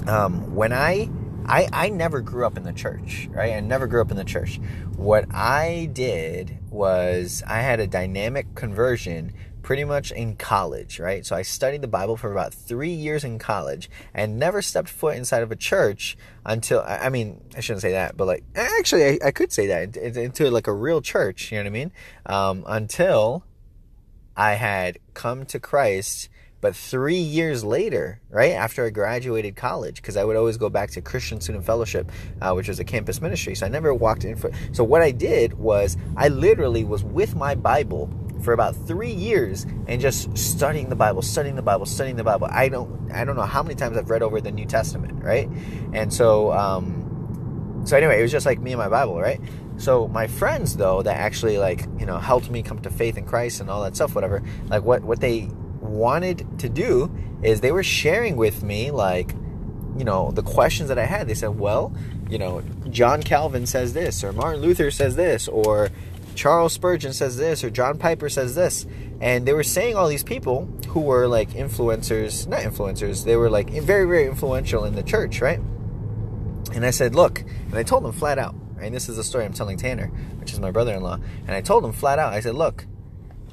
um, 0.07 0.55
when 0.55 0.71
I, 0.71 1.09
I, 1.45 1.67
I 1.71 1.89
never 1.89 2.21
grew 2.21 2.45
up 2.45 2.57
in 2.57 2.63
the 2.63 2.73
church, 2.73 3.27
right? 3.31 3.53
I 3.53 3.59
never 3.59 3.87
grew 3.87 4.01
up 4.01 4.11
in 4.11 4.17
the 4.17 4.23
church. 4.23 4.59
What 4.95 5.25
I 5.33 5.89
did 5.91 6.57
was 6.69 7.43
I 7.45 7.59
had 7.61 7.79
a 7.79 7.87
dynamic 7.87 8.55
conversion 8.55 9.33
pretty 9.61 9.85
much 9.85 10.11
in 10.11 10.35
college, 10.35 10.99
right? 10.99 11.25
So 11.25 11.35
I 11.35 11.41
studied 11.41 11.81
the 11.81 11.87
Bible 11.87 12.17
for 12.17 12.31
about 12.31 12.53
three 12.53 12.91
years 12.91 13.23
in 13.23 13.39
college 13.39 13.89
and 14.13 14.37
never 14.37 14.61
stepped 14.61 14.89
foot 14.89 15.15
inside 15.15 15.41
of 15.41 15.51
a 15.51 15.55
church 15.55 16.17
until, 16.45 16.83
I 16.85 17.09
mean, 17.09 17.41
I 17.55 17.61
shouldn't 17.61 17.81
say 17.81 17.93
that, 17.93 18.17
but 18.17 18.27
like, 18.27 18.43
actually, 18.55 19.05
I, 19.05 19.27
I 19.27 19.31
could 19.31 19.51
say 19.51 19.67
that 19.67 19.95
into 19.95 20.51
like 20.51 20.67
a 20.67 20.73
real 20.73 21.01
church, 21.01 21.51
you 21.51 21.57
know 21.57 21.63
what 21.63 21.67
I 21.67 21.71
mean? 21.71 21.91
Um, 22.25 22.63
until 22.67 23.45
I 24.35 24.53
had 24.53 24.99
come 25.13 25.45
to 25.47 25.59
Christ. 25.59 26.29
But 26.63 26.77
three 26.77 27.17
years 27.17 27.65
later, 27.65 28.21
right 28.29 28.53
after 28.53 28.85
I 28.85 28.89
graduated 28.89 29.57
college, 29.57 29.97
because 29.97 30.15
I 30.15 30.23
would 30.23 30.37
always 30.37 30.55
go 30.55 30.69
back 30.69 30.91
to 30.91 31.01
Christian 31.01 31.41
Student 31.41 31.65
Fellowship, 31.65 32.09
uh, 32.41 32.53
which 32.53 32.69
was 32.69 32.79
a 32.79 32.85
campus 32.85 33.19
ministry. 33.19 33.53
So 33.53 33.65
I 33.65 33.69
never 33.69 33.93
walked 33.93 34.23
in 34.23 34.37
for. 34.37 34.49
So 34.71 34.81
what 34.81 35.01
I 35.01 35.11
did 35.11 35.55
was 35.55 35.97
I 36.15 36.29
literally 36.29 36.85
was 36.85 37.03
with 37.03 37.35
my 37.35 37.53
Bible 37.53 38.09
for 38.41 38.53
about 38.53 38.77
three 38.87 39.11
years 39.11 39.65
and 39.87 39.99
just 39.99 40.37
studying 40.37 40.87
the 40.87 40.95
Bible, 40.95 41.21
studying 41.21 41.55
the 41.55 41.61
Bible, 41.61 41.85
studying 41.85 42.15
the 42.15 42.23
Bible. 42.23 42.47
I 42.49 42.69
don't 42.69 43.11
I 43.11 43.25
don't 43.25 43.35
know 43.35 43.41
how 43.41 43.61
many 43.61 43.75
times 43.75 43.97
I've 43.97 44.09
read 44.09 44.23
over 44.23 44.39
the 44.39 44.53
New 44.53 44.65
Testament, 44.65 45.21
right? 45.21 45.49
And 45.91 46.13
so 46.13 46.53
um, 46.53 47.83
so 47.85 47.97
anyway, 47.97 48.19
it 48.19 48.21
was 48.21 48.31
just 48.31 48.45
like 48.45 48.61
me 48.61 48.71
and 48.71 48.79
my 48.79 48.87
Bible, 48.87 49.19
right? 49.19 49.41
So 49.75 50.07
my 50.07 50.27
friends 50.27 50.77
though 50.77 51.01
that 51.01 51.17
actually 51.17 51.57
like 51.57 51.81
you 51.99 52.05
know 52.05 52.19
helped 52.19 52.49
me 52.49 52.63
come 52.63 52.79
to 52.83 52.89
faith 52.89 53.17
in 53.17 53.25
Christ 53.25 53.59
and 53.59 53.69
all 53.69 53.83
that 53.83 53.97
stuff, 53.97 54.15
whatever. 54.15 54.41
Like 54.69 54.83
what 54.83 55.03
what 55.03 55.19
they 55.19 55.49
wanted 55.93 56.59
to 56.59 56.69
do 56.69 57.13
is 57.43 57.61
they 57.61 57.71
were 57.71 57.83
sharing 57.83 58.35
with 58.35 58.63
me 58.63 58.91
like 58.91 59.33
you 59.97 60.03
know 60.03 60.31
the 60.31 60.43
questions 60.43 60.89
that 60.89 60.99
I 60.99 61.05
had. 61.05 61.27
They 61.27 61.35
said, 61.35 61.59
well, 61.59 61.93
you 62.29 62.37
know, 62.37 62.63
John 62.89 63.21
Calvin 63.21 63.65
says 63.65 63.93
this, 63.93 64.23
or 64.23 64.33
Martin 64.33 64.61
Luther 64.61 64.91
says 64.91 65.15
this, 65.15 65.47
or 65.47 65.89
Charles 66.35 66.73
Spurgeon 66.73 67.13
says 67.13 67.37
this 67.37 67.63
or 67.63 67.69
John 67.69 67.97
Piper 67.97 68.29
says 68.29 68.55
this. 68.55 68.85
And 69.21 69.45
they 69.47 69.53
were 69.53 69.63
saying 69.63 69.95
all 69.95 70.07
these 70.07 70.23
people 70.23 70.65
who 70.89 71.01
were 71.01 71.27
like 71.27 71.51
influencers, 71.51 72.47
not 72.47 72.61
influencers, 72.61 73.23
they 73.23 73.35
were 73.35 73.49
like 73.49 73.69
very, 73.69 74.05
very 74.05 74.25
influential 74.25 74.85
in 74.85 74.95
the 74.95 75.03
church, 75.03 75.41
right? 75.41 75.59
And 76.73 76.85
I 76.85 76.91
said, 76.91 77.15
look, 77.15 77.41
and 77.41 77.75
I 77.75 77.83
told 77.83 78.03
them 78.03 78.11
flat 78.11 78.39
out? 78.39 78.55
And 78.81 78.93
this 78.93 79.07
is 79.07 79.15
the 79.15 79.23
story 79.23 79.45
I'm 79.45 79.53
telling 79.53 79.77
Tanner, 79.77 80.07
which 80.39 80.51
is 80.51 80.59
my 80.59 80.71
brother 80.71 80.93
in 80.93 81.03
law. 81.03 81.19
And 81.47 81.51
I 81.51 81.61
told 81.61 81.85
him 81.85 81.93
flat 81.93 82.19
out, 82.19 82.33
I 82.33 82.39
said, 82.39 82.55
look, 82.55 82.85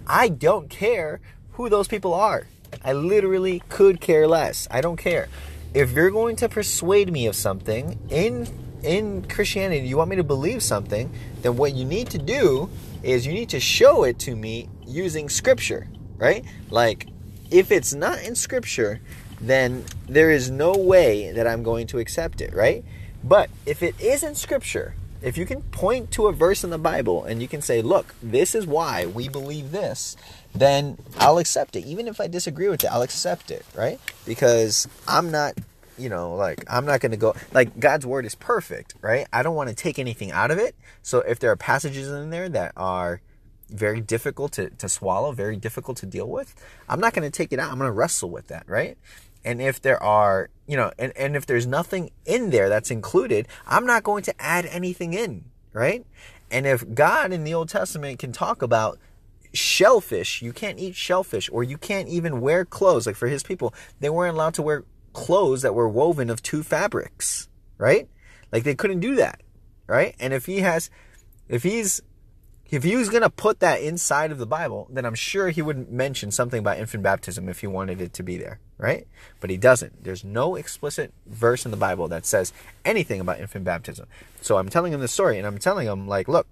I 0.07 0.29
don't 0.29 0.69
care 0.69 1.21
who 1.61 1.69
those 1.69 1.89
people 1.89 2.15
are. 2.15 2.47
I 2.83 2.95
literally 2.95 3.63
could 3.69 4.01
care 4.01 4.27
less. 4.27 4.67
I 4.71 4.81
don't 4.81 4.97
care. 4.97 5.29
If 5.75 5.93
you're 5.93 6.11
going 6.11 6.37
to 6.37 6.49
persuade 6.49 7.13
me 7.13 7.27
of 7.27 7.37
something 7.37 7.99
in 8.09 8.49
in 8.83 9.29
Christianity, 9.29 9.87
you 9.87 9.99
want 9.99 10.09
me 10.09 10.17
to 10.17 10.25
believe 10.25 10.63
something, 10.63 11.11
then 11.43 11.59
what 11.59 11.75
you 11.75 11.85
need 11.85 12.09
to 12.11 12.19
do 12.19 12.71
is 13.03 13.27
you 13.27 13.35
need 13.35 13.51
to 13.51 13.61
show 13.61 14.05
it 14.05 14.19
to 14.21 14.35
me 14.35 14.71
using 14.87 15.29
scripture, 15.29 15.87
right? 16.17 16.47
Like, 16.71 17.09
if 17.51 17.71
it's 17.71 17.93
not 17.93 18.23
in 18.23 18.35
scripture, 18.35 19.01
then 19.39 19.85
there 20.09 20.31
is 20.31 20.51
no 20.51 20.73
way 20.73 21.31
that 21.33 21.47
I'm 21.47 21.63
going 21.63 21.87
to 21.89 21.99
accept 21.99 22.41
it, 22.41 22.55
right? 22.55 22.83
But 23.23 23.51
if 23.67 23.83
it 23.83 24.01
is 24.01 24.23
in 24.23 24.35
scripture, 24.35 24.95
if 25.21 25.37
you 25.37 25.45
can 25.45 25.61
point 25.61 26.11
to 26.13 26.29
a 26.29 26.33
verse 26.33 26.65
in 26.65 26.71
the 26.71 26.79
Bible 26.79 27.25
and 27.25 27.43
you 27.43 27.49
can 27.49 27.61
say, 27.61 27.83
look, 27.83 28.15
this 28.23 28.55
is 28.55 28.67
why 28.67 29.05
we 29.05 29.29
believe 29.29 29.73
this, 29.73 30.17
then 30.55 30.99
I'll 31.19 31.39
accept 31.39 31.77
it. 31.77 31.85
Even 31.85 32.09
if 32.09 32.21
I 32.21 32.27
disagree 32.27 32.69
with 32.69 32.85
it, 32.85 32.89
I'll 32.89 33.03
accept 33.03 33.51
it, 33.51 33.65
right? 33.75 34.01
Because 34.27 34.89
I'm 35.07 35.31
not 35.31 35.55
you 36.01 36.09
know, 36.09 36.35
like 36.35 36.65
I'm 36.69 36.87
not 36.87 37.01
going 37.01 37.13
to 37.13 37.19
go 37.19 37.35
like 37.53 37.79
God's 37.79 38.07
word 38.07 38.25
is 38.25 38.35
perfect, 38.35 38.95
right? 39.03 39.27
I 39.33 39.43
don't 39.43 39.55
want 39.55 39.69
to 39.69 39.75
take 39.75 39.99
anything 39.99 40.33
out 40.33 40.51
of 40.51 40.59
it. 40.59 40.75
So 41.03 41.19
if 41.21 41.39
there 41.39 41.51
are 41.51 41.57
passages 41.57 42.09
in 42.09 42.31
there 42.31 42.49
that 42.49 42.73
are 42.77 43.21
very 43.69 44.01
difficult 44.01 44.53
to, 44.53 44.71
to 44.71 44.89
swallow, 44.89 45.33
very 45.33 45.57
difficult 45.57 45.99
to 45.99 46.07
deal 46.07 46.29
with, 46.29 46.55
I'm 46.89 47.01
not 47.01 47.13
going 47.13 47.31
to 47.31 47.37
take 47.37 47.53
it 47.53 47.59
out. 47.59 47.71
I'm 47.71 47.79
going 47.79 47.89
to 47.89 47.93
wrestle 47.93 48.31
with 48.31 48.49
that, 48.49 48.65
right? 48.67 48.97
And 49.45 49.61
if 49.61 49.81
there 49.81 50.03
are, 50.03 50.51
you 50.67 50.77
know, 50.77 50.91
and, 50.99 51.13
and 51.17 51.37
if 51.37 51.47
there's 51.47 51.67
nothing 51.67 52.11
in 52.27 52.51
there 52.51 52.69
that's 52.69 52.91
included, 52.91 53.47
I'm 53.67 53.87
not 53.87 54.03
going 54.03 54.23
to 54.25 54.35
add 54.43 54.67
anything 54.67 55.13
in, 55.15 55.45
right? 55.73 56.05
And 56.51 56.67
if 56.67 56.95
God 56.95 57.33
in 57.33 57.45
the 57.45 57.55
Old 57.55 57.69
Testament 57.69 58.19
can 58.19 58.33
talk 58.33 58.61
about 58.61 58.99
shellfish, 59.53 60.43
you 60.43 60.53
can't 60.53 60.79
eat 60.79 60.95
shellfish, 60.95 61.49
or 61.53 61.63
you 61.63 61.79
can't 61.79 62.09
even 62.09 62.41
wear 62.41 62.65
clothes. 62.65 63.07
Like 63.07 63.17
for 63.17 63.29
his 63.29 63.43
people, 63.43 63.75
they 64.01 64.11
weren't 64.11 64.35
allowed 64.35 64.55
to 64.55 64.63
wear 64.63 64.85
clothes 65.13 65.63
that 65.63 65.75
were 65.75 65.89
woven 65.89 66.31
of 66.31 66.43
two 66.43 66.63
fabrics, 66.63 67.49
right? 67.79 68.09
Like 68.53 68.65
they 68.65 68.75
couldn't 68.75 69.01
do 69.01 69.17
that, 69.17 69.41
right? 69.87 70.15
And 70.21 70.33
if 70.33 70.47
he 70.47 70.61
has, 70.61 70.91
if 71.49 71.63
he's, 71.63 72.01
if 72.71 72.85
he 72.85 72.95
was 72.95 73.09
to 73.09 73.31
put 73.31 73.59
that 73.61 73.81
inside 73.81 74.31
of 74.31 74.39
the 74.39 74.47
Bible, 74.47 74.87
then 74.91 75.05
I'm 75.05 75.17
sure 75.17 75.49
he 75.49 75.61
would 75.61 75.91
mention 75.91 76.31
something 76.31 76.61
about 76.61 76.79
infant 76.79 77.03
baptism 77.03 77.49
if 77.49 77.61
he 77.61 77.67
wanted 77.67 78.01
it 78.01 78.13
to 78.15 78.23
be 78.23 78.37
there, 78.37 78.61
right? 78.79 79.09
But 79.41 79.51
he 79.51 79.57
doesn't. 79.57 80.05
There's 80.05 80.23
no 80.23 80.55
explicit 80.55 81.13
verse 81.27 81.65
in 81.65 81.73
the 81.73 81.77
Bible 81.77 82.07
that 82.09 82.25
says 82.25 82.53
anything 82.85 83.21
about 83.21 83.41
infant 83.41 83.65
baptism. 83.65 84.07
So 84.41 84.57
I'm 84.57 84.69
telling 84.69 84.93
him 84.93 85.01
the 85.01 85.09
story 85.09 85.37
and 85.39 85.47
I'm 85.49 85.59
telling 85.59 85.89
him, 85.89 86.07
like, 86.07 86.29
look, 86.29 86.47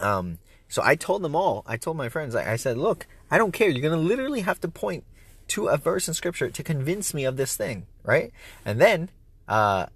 um, 0.00 0.38
so 0.74 0.82
I 0.84 0.96
told 0.96 1.22
them 1.22 1.36
all, 1.36 1.62
I 1.68 1.76
told 1.76 1.96
my 1.96 2.08
friends, 2.08 2.34
I, 2.34 2.56
said, 2.56 2.76
look, 2.76 3.06
I 3.30 3.38
don't 3.38 3.52
care. 3.52 3.68
You're 3.68 3.80
going 3.80 3.96
to 3.96 4.08
literally 4.08 4.40
have 4.40 4.60
to 4.62 4.66
point 4.66 5.04
to 5.46 5.68
a 5.68 5.76
verse 5.76 6.08
in 6.08 6.14
scripture 6.14 6.50
to 6.50 6.62
convince 6.64 7.14
me 7.14 7.24
of 7.24 7.36
this 7.36 7.56
thing, 7.56 7.86
right? 8.02 8.32
And 8.64 8.80
then, 8.80 9.08
uh, 9.46 9.86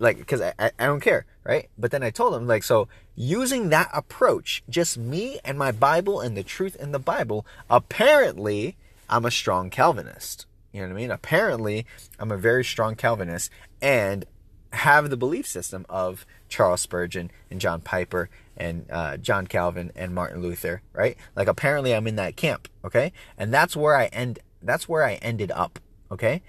like, 0.00 0.18
because 0.18 0.40
I, 0.40 0.54
I, 0.58 0.72
I 0.76 0.86
don't 0.86 0.98
care, 0.98 1.24
right? 1.44 1.70
But 1.78 1.92
then 1.92 2.02
I 2.02 2.10
told 2.10 2.34
them, 2.34 2.48
like, 2.48 2.64
so 2.64 2.88
using 3.14 3.68
that 3.68 3.90
approach, 3.94 4.64
just 4.68 4.98
me 4.98 5.38
and 5.44 5.56
my 5.56 5.70
Bible 5.70 6.18
and 6.20 6.36
the 6.36 6.42
truth 6.42 6.74
in 6.74 6.90
the 6.90 6.98
Bible, 6.98 7.46
apparently 7.70 8.76
I'm 9.08 9.24
a 9.24 9.30
strong 9.30 9.70
Calvinist. 9.70 10.46
You 10.72 10.80
know 10.80 10.88
what 10.88 10.94
I 10.94 10.96
mean? 10.96 11.10
Apparently 11.12 11.86
I'm 12.18 12.32
a 12.32 12.36
very 12.36 12.64
strong 12.64 12.96
Calvinist 12.96 13.52
and 13.80 14.24
have 14.72 15.10
the 15.10 15.16
belief 15.16 15.46
system 15.46 15.86
of 15.88 16.26
Charles 16.48 16.80
Spurgeon 16.80 17.30
and 17.50 17.60
John 17.60 17.80
Piper 17.80 18.28
and 18.56 18.86
uh, 18.90 19.16
John 19.16 19.46
Calvin 19.46 19.92
and 19.94 20.14
Martin 20.14 20.42
Luther, 20.42 20.82
right? 20.92 21.16
Like 21.36 21.48
apparently 21.48 21.94
I'm 21.94 22.06
in 22.06 22.16
that 22.16 22.36
camp, 22.36 22.68
okay? 22.84 23.12
And 23.36 23.52
that's 23.52 23.76
where 23.76 23.96
I 23.96 24.06
end 24.06 24.40
that's 24.60 24.88
where 24.88 25.04
I 25.04 25.14
ended 25.14 25.52
up, 25.52 25.78
Okay? 26.10 26.42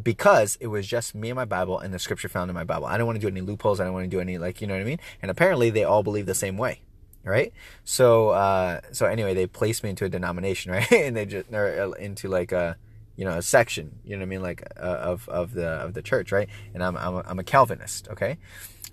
Because 0.00 0.58
it 0.60 0.66
was 0.66 0.86
just 0.86 1.14
me 1.14 1.30
and 1.30 1.36
my 1.36 1.44
Bible 1.44 1.78
and 1.78 1.92
the 1.92 1.98
scripture 1.98 2.28
found 2.28 2.50
in 2.50 2.54
my 2.54 2.64
Bible. 2.64 2.86
I 2.86 2.98
don't 2.98 3.06
want 3.06 3.16
to 3.16 3.20
do 3.20 3.28
any 3.28 3.40
loopholes. 3.40 3.80
I 3.80 3.84
don't 3.84 3.94
want 3.94 4.04
to 4.04 4.10
do 4.10 4.20
any 4.20 4.36
like 4.36 4.60
you 4.60 4.66
know 4.66 4.74
what 4.74 4.80
I 4.80 4.84
mean. 4.84 5.00
And 5.22 5.30
apparently 5.30 5.70
they 5.70 5.84
all 5.84 6.02
believe 6.02 6.26
the 6.26 6.34
same 6.34 6.58
way, 6.58 6.82
right? 7.24 7.52
So 7.84 8.30
uh, 8.30 8.80
so 8.92 9.06
anyway, 9.06 9.32
they 9.32 9.46
placed 9.46 9.82
me 9.82 9.90
into 9.90 10.04
a 10.04 10.08
denomination, 10.08 10.72
right? 10.72 10.92
and 10.92 11.16
they 11.16 11.24
just 11.24 11.52
or 11.52 11.96
into 11.96 12.28
like 12.28 12.52
a 12.52 12.76
you 13.16 13.24
know 13.24 13.32
a 13.32 13.42
section, 13.42 13.98
you 14.04 14.16
know 14.16 14.20
what 14.20 14.26
I 14.26 14.28
mean, 14.28 14.42
like 14.42 14.62
uh, 14.78 14.80
of 14.80 15.28
of 15.28 15.52
the 15.52 15.68
of 15.68 15.94
the 15.94 16.02
church, 16.02 16.32
right? 16.32 16.48
And 16.74 16.82
I'm 16.82 16.96
I'm 16.96 17.16
a, 17.16 17.24
I'm 17.26 17.38
a 17.38 17.44
Calvinist, 17.44 18.08
okay? 18.08 18.38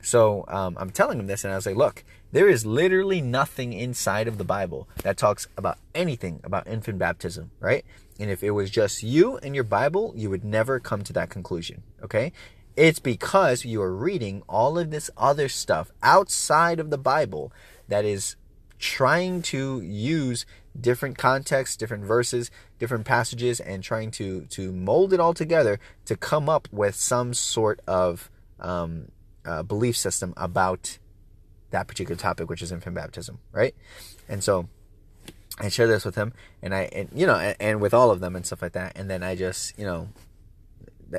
So 0.02 0.44
um, 0.50 0.76
I'm 0.80 0.90
telling 0.90 1.18
him 1.18 1.28
this, 1.28 1.44
and 1.44 1.54
I 1.54 1.56
was 1.56 1.66
like, 1.66 1.78
look, 1.78 2.04
there 2.34 2.50
is 2.50 2.66
literally 2.66 3.22
nothing 3.22 3.74
inside 3.74 4.28
of 4.28 4.38
the 4.38 4.44
Bible 4.44 4.90
that 5.04 5.18
talks 5.18 5.48
about 5.58 5.78
anything 5.96 6.42
about 6.44 6.68
infant 6.68 7.00
baptism, 7.00 7.52
right? 7.60 7.86
And 8.20 8.30
if 8.30 8.44
it 8.44 8.52
was 8.52 8.70
just 8.70 9.02
you 9.02 9.38
and 9.38 9.56
your 9.56 9.64
Bible, 9.64 10.14
you 10.16 10.30
would 10.30 10.44
never 10.44 10.80
come 10.80 11.04
to 11.04 11.14
that 11.14 11.30
conclusion, 11.30 11.84
okay? 12.04 12.34
It's 12.76 13.00
because 13.00 13.66
you 13.66 13.82
are 13.82 13.96
reading 13.96 14.44
all 14.50 14.78
of 14.78 14.92
this 14.92 15.10
other 15.16 15.48
stuff 15.48 15.92
outside 16.02 16.80
of 16.80 16.90
the 16.90 16.98
Bible 16.98 17.54
that 17.88 18.04
is 18.04 18.36
trying 18.80 19.42
to 19.44 19.80
use 19.82 20.46
different 20.80 21.18
contexts, 21.18 21.78
different 21.78 22.04
verses, 22.04 22.50
different 22.80 23.06
passages, 23.06 23.60
and 23.60 23.84
trying 23.84 24.12
to 24.12 24.46
to 24.48 24.72
mold 24.72 25.14
it 25.14 25.20
all 25.20 25.34
together 25.34 25.80
to 26.06 26.16
come 26.16 26.50
up 26.50 26.68
with 26.72 26.96
some 26.96 27.34
sort 27.34 27.80
of 27.88 28.30
um, 28.60 29.12
uh, 29.46 29.64
belief 29.64 29.96
system 29.98 30.34
about 30.38 30.98
that 31.72 31.88
particular 31.88 32.16
topic, 32.16 32.50
which 32.50 32.62
is 32.62 32.72
infant 32.72 32.96
baptism, 32.96 33.40
right? 33.52 33.76
And 34.30 34.44
so 34.44 34.70
I 35.60 35.70
share 35.70 35.88
this 35.88 36.06
with 36.06 36.16
him, 36.16 36.34
and 36.62 36.74
I, 36.74 36.90
and, 36.94 37.10
you 37.14 37.28
know, 37.28 37.36
and, 37.36 37.56
and 37.60 37.82
with 37.82 37.94
all 37.94 38.12
of 38.12 38.20
them 38.20 38.36
and 38.36 38.46
stuff 38.46 38.62
like 38.62 38.74
that, 38.74 38.94
and 38.96 39.10
then 39.10 39.22
I 39.24 39.36
just, 39.36 39.78
you 39.78 39.86
know, 39.86 40.10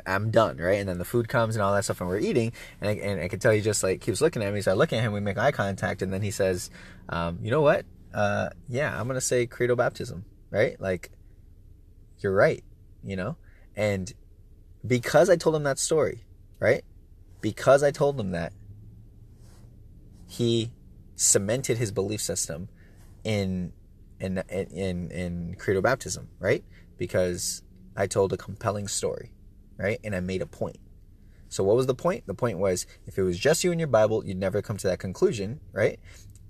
I'm 0.06 0.30
done, 0.30 0.56
right? 0.56 0.78
And 0.80 0.88
then 0.88 0.98
the 0.98 1.04
food 1.04 1.28
comes 1.28 1.54
and 1.54 1.62
all 1.62 1.72
that 1.74 1.84
stuff, 1.84 2.00
and 2.00 2.08
we're 2.08 2.18
eating, 2.18 2.52
and 2.80 2.90
I, 2.90 2.92
and 2.94 3.20
I 3.20 3.28
can 3.28 3.38
tell 3.38 3.52
he 3.52 3.60
just 3.60 3.82
like 3.82 4.00
keeps 4.00 4.20
looking 4.20 4.42
at 4.42 4.52
me. 4.52 4.60
So 4.60 4.72
I 4.72 4.74
look 4.74 4.92
at 4.92 5.00
him, 5.00 5.12
we 5.12 5.20
make 5.20 5.38
eye 5.38 5.52
contact, 5.52 6.02
and 6.02 6.12
then 6.12 6.22
he 6.22 6.30
says, 6.30 6.70
um, 7.08 7.38
"You 7.42 7.50
know 7.50 7.60
what? 7.60 7.84
Uh, 8.14 8.50
yeah, 8.68 8.98
I'm 8.98 9.06
gonna 9.08 9.20
say 9.20 9.46
credo 9.46 9.74
baptism, 9.76 10.24
right? 10.50 10.80
Like, 10.80 11.10
you're 12.20 12.34
right, 12.34 12.62
you 13.02 13.16
know." 13.16 13.36
And 13.76 14.12
because 14.86 15.28
I 15.28 15.36
told 15.36 15.56
him 15.56 15.64
that 15.64 15.78
story, 15.78 16.24
right? 16.60 16.84
Because 17.40 17.82
I 17.82 17.90
told 17.90 18.18
him 18.18 18.30
that, 18.30 18.52
he 20.26 20.70
cemented 21.16 21.78
his 21.78 21.92
belief 21.92 22.20
system 22.20 22.68
in 23.24 23.72
in 24.20 24.38
in 24.48 25.10
in 25.10 25.56
credo 25.58 25.80
baptism, 25.80 26.28
right? 26.38 26.64
Because 26.96 27.62
I 27.96 28.06
told 28.06 28.32
a 28.32 28.36
compelling 28.36 28.88
story, 28.88 29.32
right? 29.76 29.98
And 30.04 30.14
I 30.14 30.20
made 30.20 30.42
a 30.42 30.46
point. 30.46 30.78
So 31.48 31.62
what 31.62 31.76
was 31.76 31.86
the 31.86 31.94
point? 31.94 32.26
The 32.26 32.34
point 32.34 32.58
was 32.58 32.86
if 33.06 33.18
it 33.18 33.22
was 33.22 33.38
just 33.38 33.62
you 33.64 33.70
and 33.70 33.80
your 33.80 33.88
Bible, 33.88 34.24
you'd 34.26 34.38
never 34.38 34.62
come 34.62 34.76
to 34.78 34.88
that 34.88 34.98
conclusion, 34.98 35.60
right? 35.72 36.00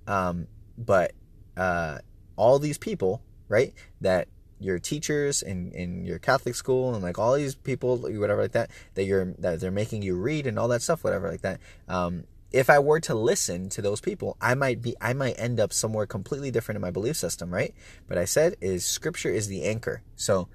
Um, 0.07 0.47
but 0.79 1.13
uh, 1.57 1.99
all 2.37 2.59
these 2.59 2.79
people, 2.79 3.23
right, 3.49 3.73
that 4.01 4.29
your 4.61 4.79
teachers 4.79 5.43
in, 5.43 5.73
in 5.73 6.05
your 6.05 6.19
Catholic 6.19 6.55
school 6.55 6.95
and 6.95 7.03
like 7.03 7.19
all 7.19 7.35
these 7.35 7.55
people, 7.55 7.99
whatever 7.99 8.43
like 8.43 8.53
that, 8.53 8.71
that 8.95 9.05
you're 9.05 9.35
that 9.39 9.61
they're 9.61 9.71
making 9.71 10.03
you 10.03 10.17
read 10.17 10.47
and 10.47 10.59
all 10.59 10.69
that 10.69 10.83
stuff, 10.83 11.05
whatever 11.05 11.29
like 11.29 11.43
that. 11.43 11.61
Um, 11.89 12.25
if 12.55 12.71
I 12.71 12.79
were 12.79 13.01
to 13.01 13.15
listen 13.15 13.69
to 13.71 13.83
those 13.83 14.01
people, 14.01 14.37
I 14.41 14.55
might 14.55 14.81
be 14.81 14.95
I 15.01 15.13
might 15.13 15.35
end 15.39 15.59
up 15.59 15.73
somewhere 15.73 16.07
completely 16.07 16.51
different 16.51 16.77
in 16.77 16.83
my 16.83 16.93
belief 16.93 17.17
system, 17.17 17.53
right? 17.53 17.75
But 18.07 18.17
I 18.17 18.25
said 18.25 18.57
is 18.61 18.85
scripture 18.87 19.31
is 19.31 19.49
the 19.49 19.65
anchor. 19.65 20.03
So 20.15 20.49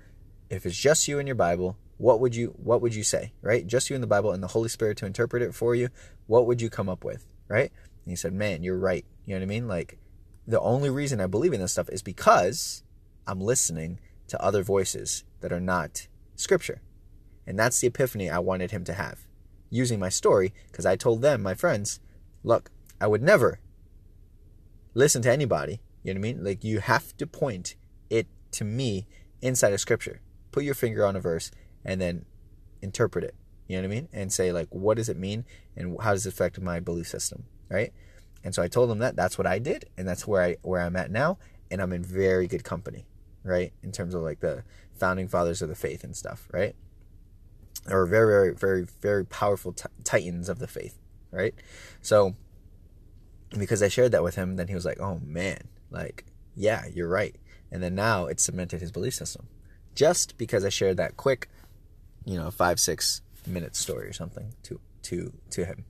if 0.50 0.66
it's 0.66 0.78
just 0.78 1.08
you 1.08 1.20
and 1.20 1.28
your 1.28 1.36
Bible, 1.36 1.78
what 1.98 2.22
would 2.22 2.36
you 2.36 2.56
what 2.58 2.82
would 2.82 2.96
you 2.96 3.04
say, 3.04 3.34
right? 3.42 3.68
Just 3.68 3.90
you 3.90 3.96
and 3.96 4.04
the 4.04 4.08
Bible 4.08 4.32
and 4.32 4.42
the 4.42 4.48
Holy 4.48 4.70
Spirit 4.70 4.98
to 5.00 5.06
interpret 5.06 5.44
it 5.44 5.54
for 5.54 5.76
you, 5.76 5.90
what 6.28 6.48
would 6.48 6.62
you 6.62 6.70
come 6.70 6.88
up 6.88 7.04
with, 7.04 7.28
right? 7.50 7.72
And 8.06 8.12
he 8.12 8.16
said, 8.16 8.34
"Man, 8.34 8.64
you're 8.64 8.80
right." 8.80 9.06
You 9.26 9.36
know 9.36 9.42
what 9.42 9.44
I 9.44 9.48
mean? 9.48 9.68
Like 9.68 9.98
the 10.50 10.60
only 10.62 10.90
reason 10.90 11.22
I 11.22 11.28
believe 11.28 11.54
in 11.54 11.62
this 11.62 11.74
stuff 11.74 11.90
is 11.90 12.02
because 12.02 12.84
I'm 13.28 13.40
listening 13.40 14.00
to 14.30 14.44
other 14.44 14.64
voices 14.64 15.24
that 15.42 15.54
are 15.54 15.60
not 15.60 16.08
scripture. 16.36 16.82
And 17.46 17.58
that's 17.58 17.80
the 17.80 17.88
epiphany 17.88 18.32
I 18.32 18.40
wanted 18.40 18.72
him 18.72 18.84
to 18.86 18.94
have 18.94 19.28
using 19.70 20.00
my 20.00 20.10
story 20.10 20.52
because 20.72 20.88
I 20.88 20.96
told 20.96 21.22
them, 21.22 21.44
my 21.44 21.54
friends, 21.54 22.00
look, 22.44 22.72
I 23.00 23.06
would 23.06 23.22
never 23.22 23.60
listen 24.96 25.22
to 25.22 25.32
anybody. 25.32 25.82
You 26.04 26.16
know 26.16 26.20
what 26.20 26.28
I 26.28 26.34
mean? 26.34 26.44
Like, 26.44 26.64
you 26.64 26.80
have 26.80 27.16
to 27.18 27.28
point 27.28 27.76
it 28.10 28.26
to 28.54 28.64
me 28.64 29.06
inside 29.44 29.74
of 29.74 29.80
scripture. 29.80 30.20
Put 30.52 30.64
your 30.64 30.74
finger 30.74 31.06
on 31.06 31.16
a 31.16 31.20
verse 31.20 31.52
and 31.86 32.02
then 32.02 32.26
interpret 32.82 33.24
it. 33.24 33.36
You 33.68 33.76
know 33.76 33.88
what 33.88 33.94
I 33.94 33.96
mean? 33.96 34.10
And 34.12 34.34
say, 34.34 34.52
like, 34.52 34.70
what 34.72 34.98
does 34.98 35.10
it 35.10 35.18
mean 35.18 35.46
and 35.76 35.96
how 36.02 36.14
does 36.14 36.26
it 36.26 36.34
affect 36.34 36.60
my 36.60 36.80
belief 36.80 37.08
system? 37.08 37.44
Right? 37.70 37.94
And 38.44 38.56
so 38.56 38.62
I 38.62 38.68
told 38.68 38.90
them 38.90 39.00
that 39.00 39.16
that's 39.16 39.38
what 39.38 39.48
I 39.48 39.60
did 39.60 39.90
and 39.98 40.08
that's 40.08 40.26
where 40.26 40.42
I 40.42 40.58
where 40.62 40.82
I'm 40.82 40.96
at 40.96 41.12
now 41.12 41.38
and 41.70 41.82
I'm 41.82 41.94
in 41.94 42.04
very 42.04 42.48
good 42.48 42.64
company, 42.64 43.06
right? 43.44 43.74
In 43.84 43.92
terms 43.92 44.14
of 44.14 44.22
like 44.22 44.40
the 44.40 44.64
founding 44.94 45.28
fathers 45.28 45.62
of 45.62 45.70
the 45.70 45.76
faith 45.76 46.04
and 46.04 46.16
stuff, 46.16 46.48
right? 46.52 46.76
Or 47.90 48.06
very 48.06 48.28
very 48.28 48.56
very 48.56 48.88
very 49.02 49.26
powerful 49.26 49.74
t- 49.74 49.86
titans 50.04 50.50
of 50.50 50.60
the 50.60 50.68
faith, 50.68 50.98
right? 51.32 51.54
So 52.02 52.36
because 53.58 53.82
I 53.82 53.88
shared 53.88 54.12
that 54.12 54.24
with 54.24 54.36
him, 54.36 54.56
then 54.58 54.68
he 54.68 54.76
was 54.76 54.86
like, 54.86 55.00
"Oh 55.00 55.20
man, 55.24 55.68
like 55.90 56.26
yeah, 56.56 56.86
you're 56.94 57.10
right." 57.10 57.36
And 57.72 57.82
then 57.84 57.96
now 57.96 58.26
it 58.26 58.40
cemented 58.40 58.82
his 58.82 58.92
belief 58.92 59.14
system, 59.14 59.48
just 59.96 60.38
because 60.38 60.66
I 60.66 60.70
shared 60.70 60.98
that 60.98 61.18
quick, 61.18 61.50
you 62.26 62.38
know, 62.38 62.52
five 62.52 62.80
six 62.80 63.22
minute 63.48 63.76
story 63.76 64.08
or 64.08 64.14
something 64.14 64.54
to 64.64 64.80
to 65.04 65.34
to 65.52 65.66
him. 65.66 65.86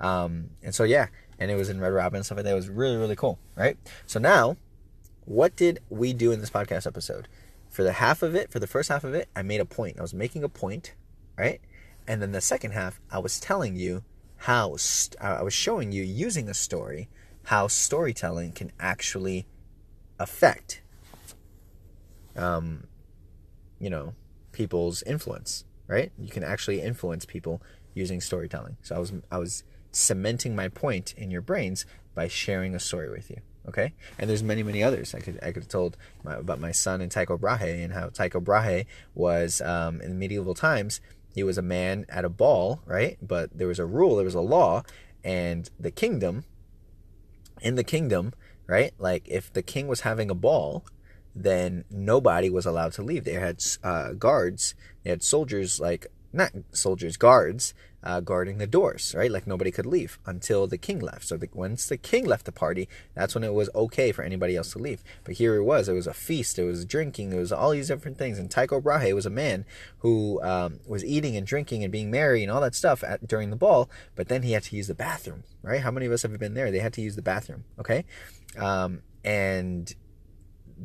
Um, 0.00 0.50
and 0.62 0.74
so 0.74 0.84
yeah, 0.84 1.08
and 1.38 1.50
it 1.50 1.54
was 1.54 1.68
in 1.68 1.80
Red 1.80 1.92
Robin 1.92 2.18
and 2.18 2.26
stuff 2.26 2.36
like 2.36 2.44
that. 2.44 2.52
It 2.52 2.56
was 2.56 2.68
really, 2.68 2.96
really 2.96 3.16
cool, 3.16 3.38
right? 3.56 3.76
So 4.06 4.18
now, 4.18 4.56
what 5.24 5.56
did 5.56 5.80
we 5.90 6.12
do 6.12 6.32
in 6.32 6.40
this 6.40 6.50
podcast 6.50 6.86
episode? 6.86 7.28
For 7.68 7.82
the 7.82 7.92
half 7.92 8.22
of 8.22 8.34
it, 8.34 8.50
for 8.50 8.58
the 8.58 8.66
first 8.66 8.88
half 8.88 9.04
of 9.04 9.14
it, 9.14 9.28
I 9.36 9.42
made 9.42 9.60
a 9.60 9.64
point. 9.66 9.98
I 9.98 10.02
was 10.02 10.14
making 10.14 10.42
a 10.42 10.48
point, 10.48 10.94
right? 11.36 11.60
And 12.06 12.22
then 12.22 12.32
the 12.32 12.40
second 12.40 12.72
half, 12.72 13.00
I 13.10 13.18
was 13.18 13.38
telling 13.38 13.76
you 13.76 14.02
how, 14.38 14.76
st- 14.76 15.20
I 15.20 15.42
was 15.42 15.52
showing 15.52 15.92
you 15.92 16.02
using 16.02 16.48
a 16.48 16.54
story 16.54 17.08
how 17.44 17.66
storytelling 17.66 18.52
can 18.52 18.72
actually 18.78 19.46
affect, 20.18 20.82
um, 22.36 22.86
you 23.78 23.90
know, 23.90 24.14
people's 24.52 25.02
influence, 25.02 25.64
right? 25.86 26.12
You 26.18 26.30
can 26.30 26.42
actually 26.42 26.80
influence 26.80 27.24
people 27.24 27.62
using 27.94 28.20
storytelling. 28.20 28.76
So 28.82 28.96
I 28.96 28.98
was, 28.98 29.12
I 29.30 29.38
was 29.38 29.64
cementing 29.98 30.54
my 30.54 30.68
point 30.68 31.14
in 31.16 31.30
your 31.30 31.42
brains 31.42 31.84
by 32.14 32.28
sharing 32.28 32.74
a 32.74 32.80
story 32.80 33.10
with 33.10 33.30
you. 33.30 33.40
Okay, 33.68 33.92
and 34.18 34.30
there's 34.30 34.42
many, 34.42 34.62
many 34.62 34.82
others. 34.82 35.14
I 35.14 35.20
could 35.20 35.38
I 35.42 35.52
could 35.52 35.64
have 35.64 35.68
told 35.68 35.96
my, 36.24 36.36
about 36.36 36.58
my 36.58 36.72
son 36.72 37.02
and 37.02 37.10
Tycho 37.12 37.36
Brahe 37.36 37.84
and 37.84 37.92
how 37.92 38.08
Tycho 38.08 38.40
Brahe 38.40 38.86
was 39.14 39.60
um, 39.60 40.00
in 40.00 40.18
medieval 40.18 40.54
times. 40.54 41.00
He 41.34 41.42
was 41.42 41.58
a 41.58 41.62
man 41.62 42.06
at 42.08 42.24
a 42.24 42.30
ball, 42.30 42.80
right? 42.86 43.18
But 43.20 43.56
there 43.56 43.68
was 43.68 43.78
a 43.78 43.84
rule, 43.84 44.16
there 44.16 44.24
was 44.24 44.34
a 44.34 44.40
law, 44.40 44.84
and 45.22 45.68
the 45.78 45.90
kingdom. 45.90 46.44
In 47.60 47.74
the 47.74 47.84
kingdom, 47.84 48.32
right? 48.66 48.92
Like 48.98 49.28
if 49.28 49.52
the 49.52 49.62
king 49.62 49.86
was 49.86 50.00
having 50.00 50.30
a 50.30 50.34
ball, 50.34 50.86
then 51.34 51.84
nobody 51.90 52.48
was 52.48 52.64
allowed 52.64 52.92
to 52.92 53.02
leave. 53.02 53.24
They 53.24 53.34
had 53.34 53.62
uh, 53.82 54.12
guards, 54.12 54.74
they 55.02 55.10
had 55.10 55.22
soldiers, 55.22 55.78
like 55.78 56.06
not 56.32 56.52
soldiers, 56.72 57.16
guards 57.16 57.74
uh, 58.02 58.20
guarding 58.20 58.58
the 58.58 58.66
doors, 58.66 59.14
right? 59.16 59.30
Like 59.30 59.46
nobody 59.46 59.70
could 59.70 59.86
leave 59.86 60.18
until 60.24 60.66
the 60.66 60.78
king 60.78 61.00
left. 61.00 61.26
So 61.26 61.36
the, 61.36 61.48
once 61.52 61.86
the 61.86 61.96
king 61.96 62.24
left 62.24 62.44
the 62.44 62.52
party, 62.52 62.88
that's 63.14 63.34
when 63.34 63.44
it 63.44 63.52
was 63.52 63.68
okay 63.74 64.12
for 64.12 64.22
anybody 64.22 64.56
else 64.56 64.72
to 64.72 64.78
leave. 64.78 65.02
But 65.24 65.34
here 65.34 65.56
it 65.56 65.64
was. 65.64 65.88
It 65.88 65.94
was 65.94 66.06
a 66.06 66.14
feast. 66.14 66.58
It 66.58 66.64
was 66.64 66.84
drinking. 66.84 67.32
It 67.32 67.38
was 67.38 67.52
all 67.52 67.70
these 67.70 67.88
different 67.88 68.16
things. 68.16 68.38
And 68.38 68.50
Tycho 68.50 68.80
Brahe 68.80 69.12
was 69.14 69.26
a 69.26 69.30
man 69.30 69.64
who 69.98 70.40
um, 70.42 70.80
was 70.86 71.04
eating 71.04 71.36
and 71.36 71.46
drinking 71.46 71.82
and 71.82 71.92
being 71.92 72.10
merry 72.10 72.42
and 72.42 72.52
all 72.52 72.60
that 72.60 72.74
stuff 72.74 73.02
at, 73.02 73.26
during 73.26 73.50
the 73.50 73.56
ball. 73.56 73.90
But 74.14 74.28
then 74.28 74.42
he 74.42 74.52
had 74.52 74.62
to 74.64 74.76
use 74.76 74.86
the 74.86 74.94
bathroom, 74.94 75.42
right? 75.62 75.80
How 75.80 75.90
many 75.90 76.06
of 76.06 76.12
us 76.12 76.22
have 76.22 76.38
been 76.38 76.54
there? 76.54 76.70
They 76.70 76.78
had 76.78 76.92
to 76.94 77.02
use 77.02 77.16
the 77.16 77.22
bathroom, 77.22 77.64
okay? 77.80 78.04
Um, 78.56 79.02
and 79.24 79.92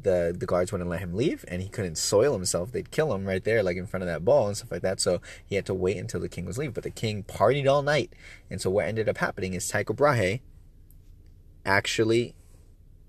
the 0.02 0.36
the 0.38 0.46
guards 0.46 0.72
wouldn't 0.72 0.90
let 0.90 1.00
him 1.00 1.14
leave 1.14 1.46
and 1.48 1.62
he 1.62 1.70
couldn't 1.70 1.98
soil 1.98 2.34
himself. 2.34 2.72
They'd 2.72 2.92
kill 2.92 3.14
him 3.14 3.26
right 3.26 3.44
there 3.44 3.62
like 3.62 3.78
in 3.78 3.86
front 3.86 4.04
of 4.04 4.08
that 4.08 4.26
ball 4.26 4.48
and 4.48 4.58
stuff 4.58 4.72
like 4.72 4.82
that. 4.82 5.00
So 5.00 5.22
he 5.46 5.56
had 5.56 5.66
to 5.68 5.74
wait 5.74 5.98
until 5.98 6.20
the 6.20 6.30
king 6.30 6.46
was 6.46 6.58
leaving. 6.58 6.74
But 6.74 6.84
the 6.84 6.90
king 6.90 7.24
partied 7.24 7.70
all 7.70 7.82
night. 7.82 8.14
And 8.50 8.60
so 8.60 8.70
what 8.70 8.86
ended 8.86 9.08
up 9.08 9.18
happening 9.18 9.54
is 9.54 9.68
Tycho 9.68 9.94
Brahe 9.94 10.42
actually 11.66 12.36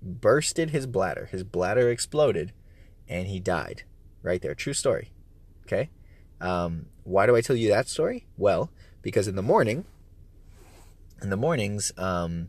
bursted 0.01 0.69
his 0.69 0.85
bladder. 0.85 1.27
His 1.31 1.43
bladder 1.43 1.89
exploded 1.89 2.53
and 3.07 3.27
he 3.27 3.39
died. 3.39 3.83
Right 4.21 4.41
there. 4.41 4.55
True 4.55 4.73
story. 4.73 5.11
Okay? 5.65 5.89
Um, 6.39 6.87
why 7.03 7.25
do 7.25 7.35
I 7.35 7.41
tell 7.41 7.55
you 7.55 7.69
that 7.69 7.87
story? 7.87 8.27
Well 8.37 8.69
because 9.05 9.27
in 9.27 9.35
the 9.35 9.43
morning 9.43 9.85
in 11.21 11.29
the 11.29 11.37
mornings 11.37 11.91
um, 11.95 12.47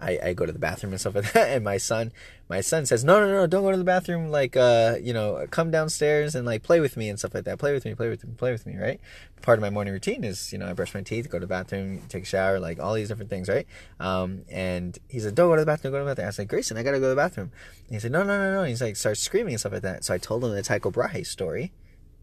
I, 0.00 0.18
I 0.22 0.32
go 0.34 0.44
to 0.44 0.52
the 0.52 0.58
bathroom 0.58 0.92
and 0.92 1.00
stuff 1.00 1.14
like 1.14 1.32
that. 1.32 1.48
And 1.56 1.64
my 1.64 1.78
son, 1.78 2.12
my 2.48 2.60
son 2.60 2.84
says, 2.84 3.02
no, 3.02 3.18
no, 3.18 3.30
no, 3.30 3.46
don't 3.46 3.62
go 3.62 3.70
to 3.70 3.76
the 3.78 3.84
bathroom. 3.84 4.28
Like, 4.28 4.56
uh, 4.56 4.96
you 5.00 5.14
know, 5.14 5.46
come 5.50 5.70
downstairs 5.70 6.34
and 6.34 6.44
like 6.44 6.62
play 6.62 6.80
with 6.80 6.96
me 6.96 7.08
and 7.08 7.18
stuff 7.18 7.34
like 7.34 7.44
that. 7.44 7.58
Play 7.58 7.72
with 7.72 7.84
me, 7.84 7.94
play 7.94 8.10
with 8.10 8.24
me, 8.24 8.34
play 8.36 8.52
with 8.52 8.66
me, 8.66 8.76
right? 8.76 9.00
Part 9.40 9.58
of 9.58 9.62
my 9.62 9.70
morning 9.70 9.94
routine 9.94 10.22
is, 10.22 10.52
you 10.52 10.58
know, 10.58 10.68
I 10.68 10.74
brush 10.74 10.92
my 10.92 11.00
teeth, 11.00 11.30
go 11.30 11.38
to 11.38 11.46
the 11.46 11.48
bathroom, 11.48 12.02
take 12.08 12.24
a 12.24 12.26
shower, 12.26 12.60
like 12.60 12.78
all 12.78 12.94
these 12.94 13.08
different 13.08 13.30
things, 13.30 13.48
right? 13.48 13.66
Um, 13.98 14.42
and 14.50 14.98
he 15.08 15.18
said, 15.18 15.34
don't 15.34 15.48
go 15.48 15.56
to 15.56 15.62
the 15.62 15.66
bathroom, 15.66 15.92
go 15.92 15.98
to 15.98 16.04
the 16.04 16.10
bathroom. 16.10 16.32
I 16.38 16.42
like, 16.42 16.48
Grayson, 16.48 16.76
I 16.76 16.82
gotta 16.82 16.98
go 16.98 17.04
to 17.04 17.10
the 17.10 17.16
bathroom. 17.16 17.50
And 17.86 17.94
he 17.94 18.00
said, 18.00 18.12
no, 18.12 18.22
no, 18.22 18.36
no, 18.36 18.52
no. 18.52 18.60
And 18.60 18.68
he's 18.68 18.82
like, 18.82 18.96
starts 18.96 19.20
screaming 19.20 19.54
and 19.54 19.60
stuff 19.60 19.72
like 19.72 19.82
that. 19.82 20.04
So 20.04 20.12
I 20.12 20.18
told 20.18 20.44
him 20.44 20.50
the 20.50 20.62
Tycho 20.62 20.90
Brahe 20.90 21.24
story. 21.24 21.72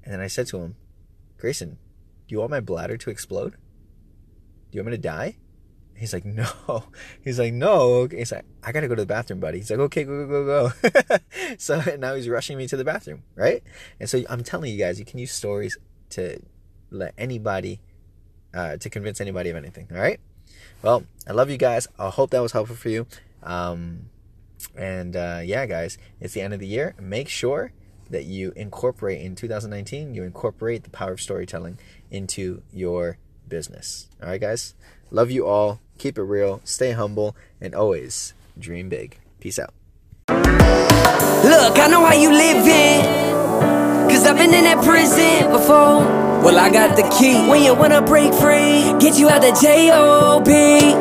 And 0.04 0.14
then 0.14 0.20
I 0.20 0.28
said 0.28 0.48
to 0.48 0.60
him, 0.60 0.76
Grayson, 1.38 1.78
do 2.28 2.36
you 2.36 2.40
want 2.40 2.52
my 2.52 2.60
bladder 2.60 2.98
to 2.98 3.10
explode? 3.10 3.52
Do 3.52 4.78
you 4.78 4.82
want 4.82 4.92
me 4.92 4.98
to 4.98 5.02
die? 5.02 5.38
He's 5.96 6.14
like, 6.14 6.26
no. 6.26 6.48
He's 7.24 7.40
like, 7.40 7.54
no. 7.54 8.08
He's 8.08 8.32
like, 8.32 8.46
I 8.64 8.72
gotta 8.72 8.88
go 8.88 8.96
to 8.96 9.02
the 9.02 9.08
bathroom, 9.08 9.40
buddy. 9.40 9.60
He's 9.60 9.72
like, 9.72 9.80
okay, 9.80 10.04
go, 10.04 10.28
go, 10.28 10.46
go, 10.46 10.90
go. 10.90 11.18
so 11.58 11.82
now 11.98 12.16
he's 12.16 12.28
rushing 12.28 12.58
me 12.58 12.68
to 12.68 12.78
the 12.78 12.84
bathroom, 12.84 13.24
right? 13.36 13.64
And 14.00 14.10
so 14.10 14.22
I'm 14.30 14.44
telling 14.44 14.72
you 14.72 14.78
guys, 14.78 15.00
you 15.00 15.06
can 15.06 15.20
use 15.20 15.32
stories 15.32 15.78
to 16.12 16.40
let 16.90 17.14
anybody, 17.18 17.80
uh, 18.54 18.78
to 18.78 18.90
convince 18.90 19.22
anybody 19.22 19.50
of 19.50 19.56
anything, 19.56 19.88
all 19.92 20.00
right? 20.00 20.20
Well, 20.82 21.04
I 21.28 21.32
love 21.32 21.50
you 21.50 21.58
guys. 21.58 21.88
I 21.98 22.10
hope 22.10 22.32
that 22.32 22.42
was 22.42 22.52
helpful 22.52 22.76
for 22.76 22.90
you. 22.90 23.08
Um, 23.42 24.10
and 24.76 25.16
uh, 25.16 25.42
yeah, 25.44 25.66
guys, 25.66 25.98
it's 26.20 26.34
the 26.34 26.42
end 26.42 26.54
of 26.54 26.60
the 26.60 26.68
year. 26.68 26.96
Make 27.00 27.30
sure 27.30 27.72
that 28.10 28.26
you 28.26 28.54
incorporate 28.56 29.22
in 29.22 29.36
2019, 29.36 30.14
you 30.14 30.24
incorporate 30.24 30.84
the 30.84 30.90
power 30.90 31.14
of 31.14 31.22
storytelling 31.22 31.80
into 32.12 32.62
your 32.72 33.18
business. 33.48 34.08
All 34.22 34.30
right, 34.30 34.42
guys? 34.42 34.76
Love 35.10 35.32
you 35.32 35.46
all. 35.48 35.80
Keep 36.04 36.18
it 36.18 36.24
real. 36.24 36.60
Stay 36.66 36.92
humble. 36.92 37.34
And 37.62 37.74
always 37.74 38.34
dream 38.60 38.90
big. 38.90 39.20
Peace 39.40 39.58
out. 39.58 39.74
Look, 40.28 41.80
I 41.80 41.88
know 41.88 42.04
how 42.04 42.12
you 42.12 42.28
living. 42.28 43.08
Cause 44.12 44.28
I've 44.28 44.36
been 44.36 44.54
in 44.54 44.66
that 44.66 44.84
prison 44.84 45.50
before. 45.50 46.04
Well, 46.44 46.60
I 46.60 46.70
got 46.70 46.98
the 46.98 47.08
key. 47.18 47.48
When 47.48 47.64
you 47.64 47.74
wanna 47.74 48.02
break 48.02 48.34
free, 48.34 48.92
get 49.00 49.18
you 49.18 49.30
out 49.30 49.44
the 49.44 49.56
J.O.B. 49.56 50.52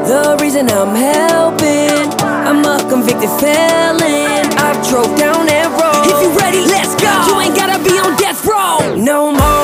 The 0.06 0.38
reason 0.40 0.70
I'm 0.70 0.94
helping, 0.94 2.06
I'm 2.22 2.62
a 2.62 2.78
convicted 2.88 3.34
felon. 3.42 4.54
I've 4.54 4.86
drove 4.86 5.18
down 5.18 5.50
that 5.50 5.66
road. 5.82 6.06
If 6.06 6.22
you 6.22 6.30
ready, 6.38 6.62
let's 6.62 6.94
go. 7.02 7.10
You 7.26 7.40
ain't 7.42 7.56
gotta 7.56 7.82
be 7.82 7.98
on 7.98 8.14
death 8.22 8.46
row. 8.46 8.94
No 8.94 9.32
more. 9.32 9.61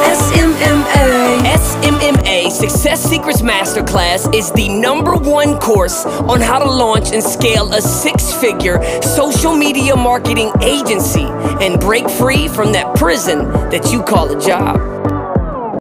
SMMA. 0.58 1.38
SMMA 1.54 2.50
Success 2.50 3.00
Secrets 3.00 3.42
Masterclass 3.42 4.34
is 4.34 4.50
the 4.52 4.68
number 4.68 5.14
one 5.14 5.58
course 5.58 6.04
on 6.04 6.40
how 6.40 6.58
to 6.58 6.68
launch 6.68 7.12
and 7.12 7.22
scale 7.22 7.72
a 7.72 7.80
six 7.80 8.32
figure 8.32 8.82
social 9.00 9.54
media 9.54 9.94
marketing 9.94 10.50
agency 10.60 11.26
and 11.64 11.78
break 11.80 12.10
free 12.10 12.48
from 12.48 12.72
that 12.72 12.96
prison 12.96 13.48
that 13.70 13.92
you 13.92 14.02
call 14.02 14.36
a 14.36 14.40
job. 14.40 14.97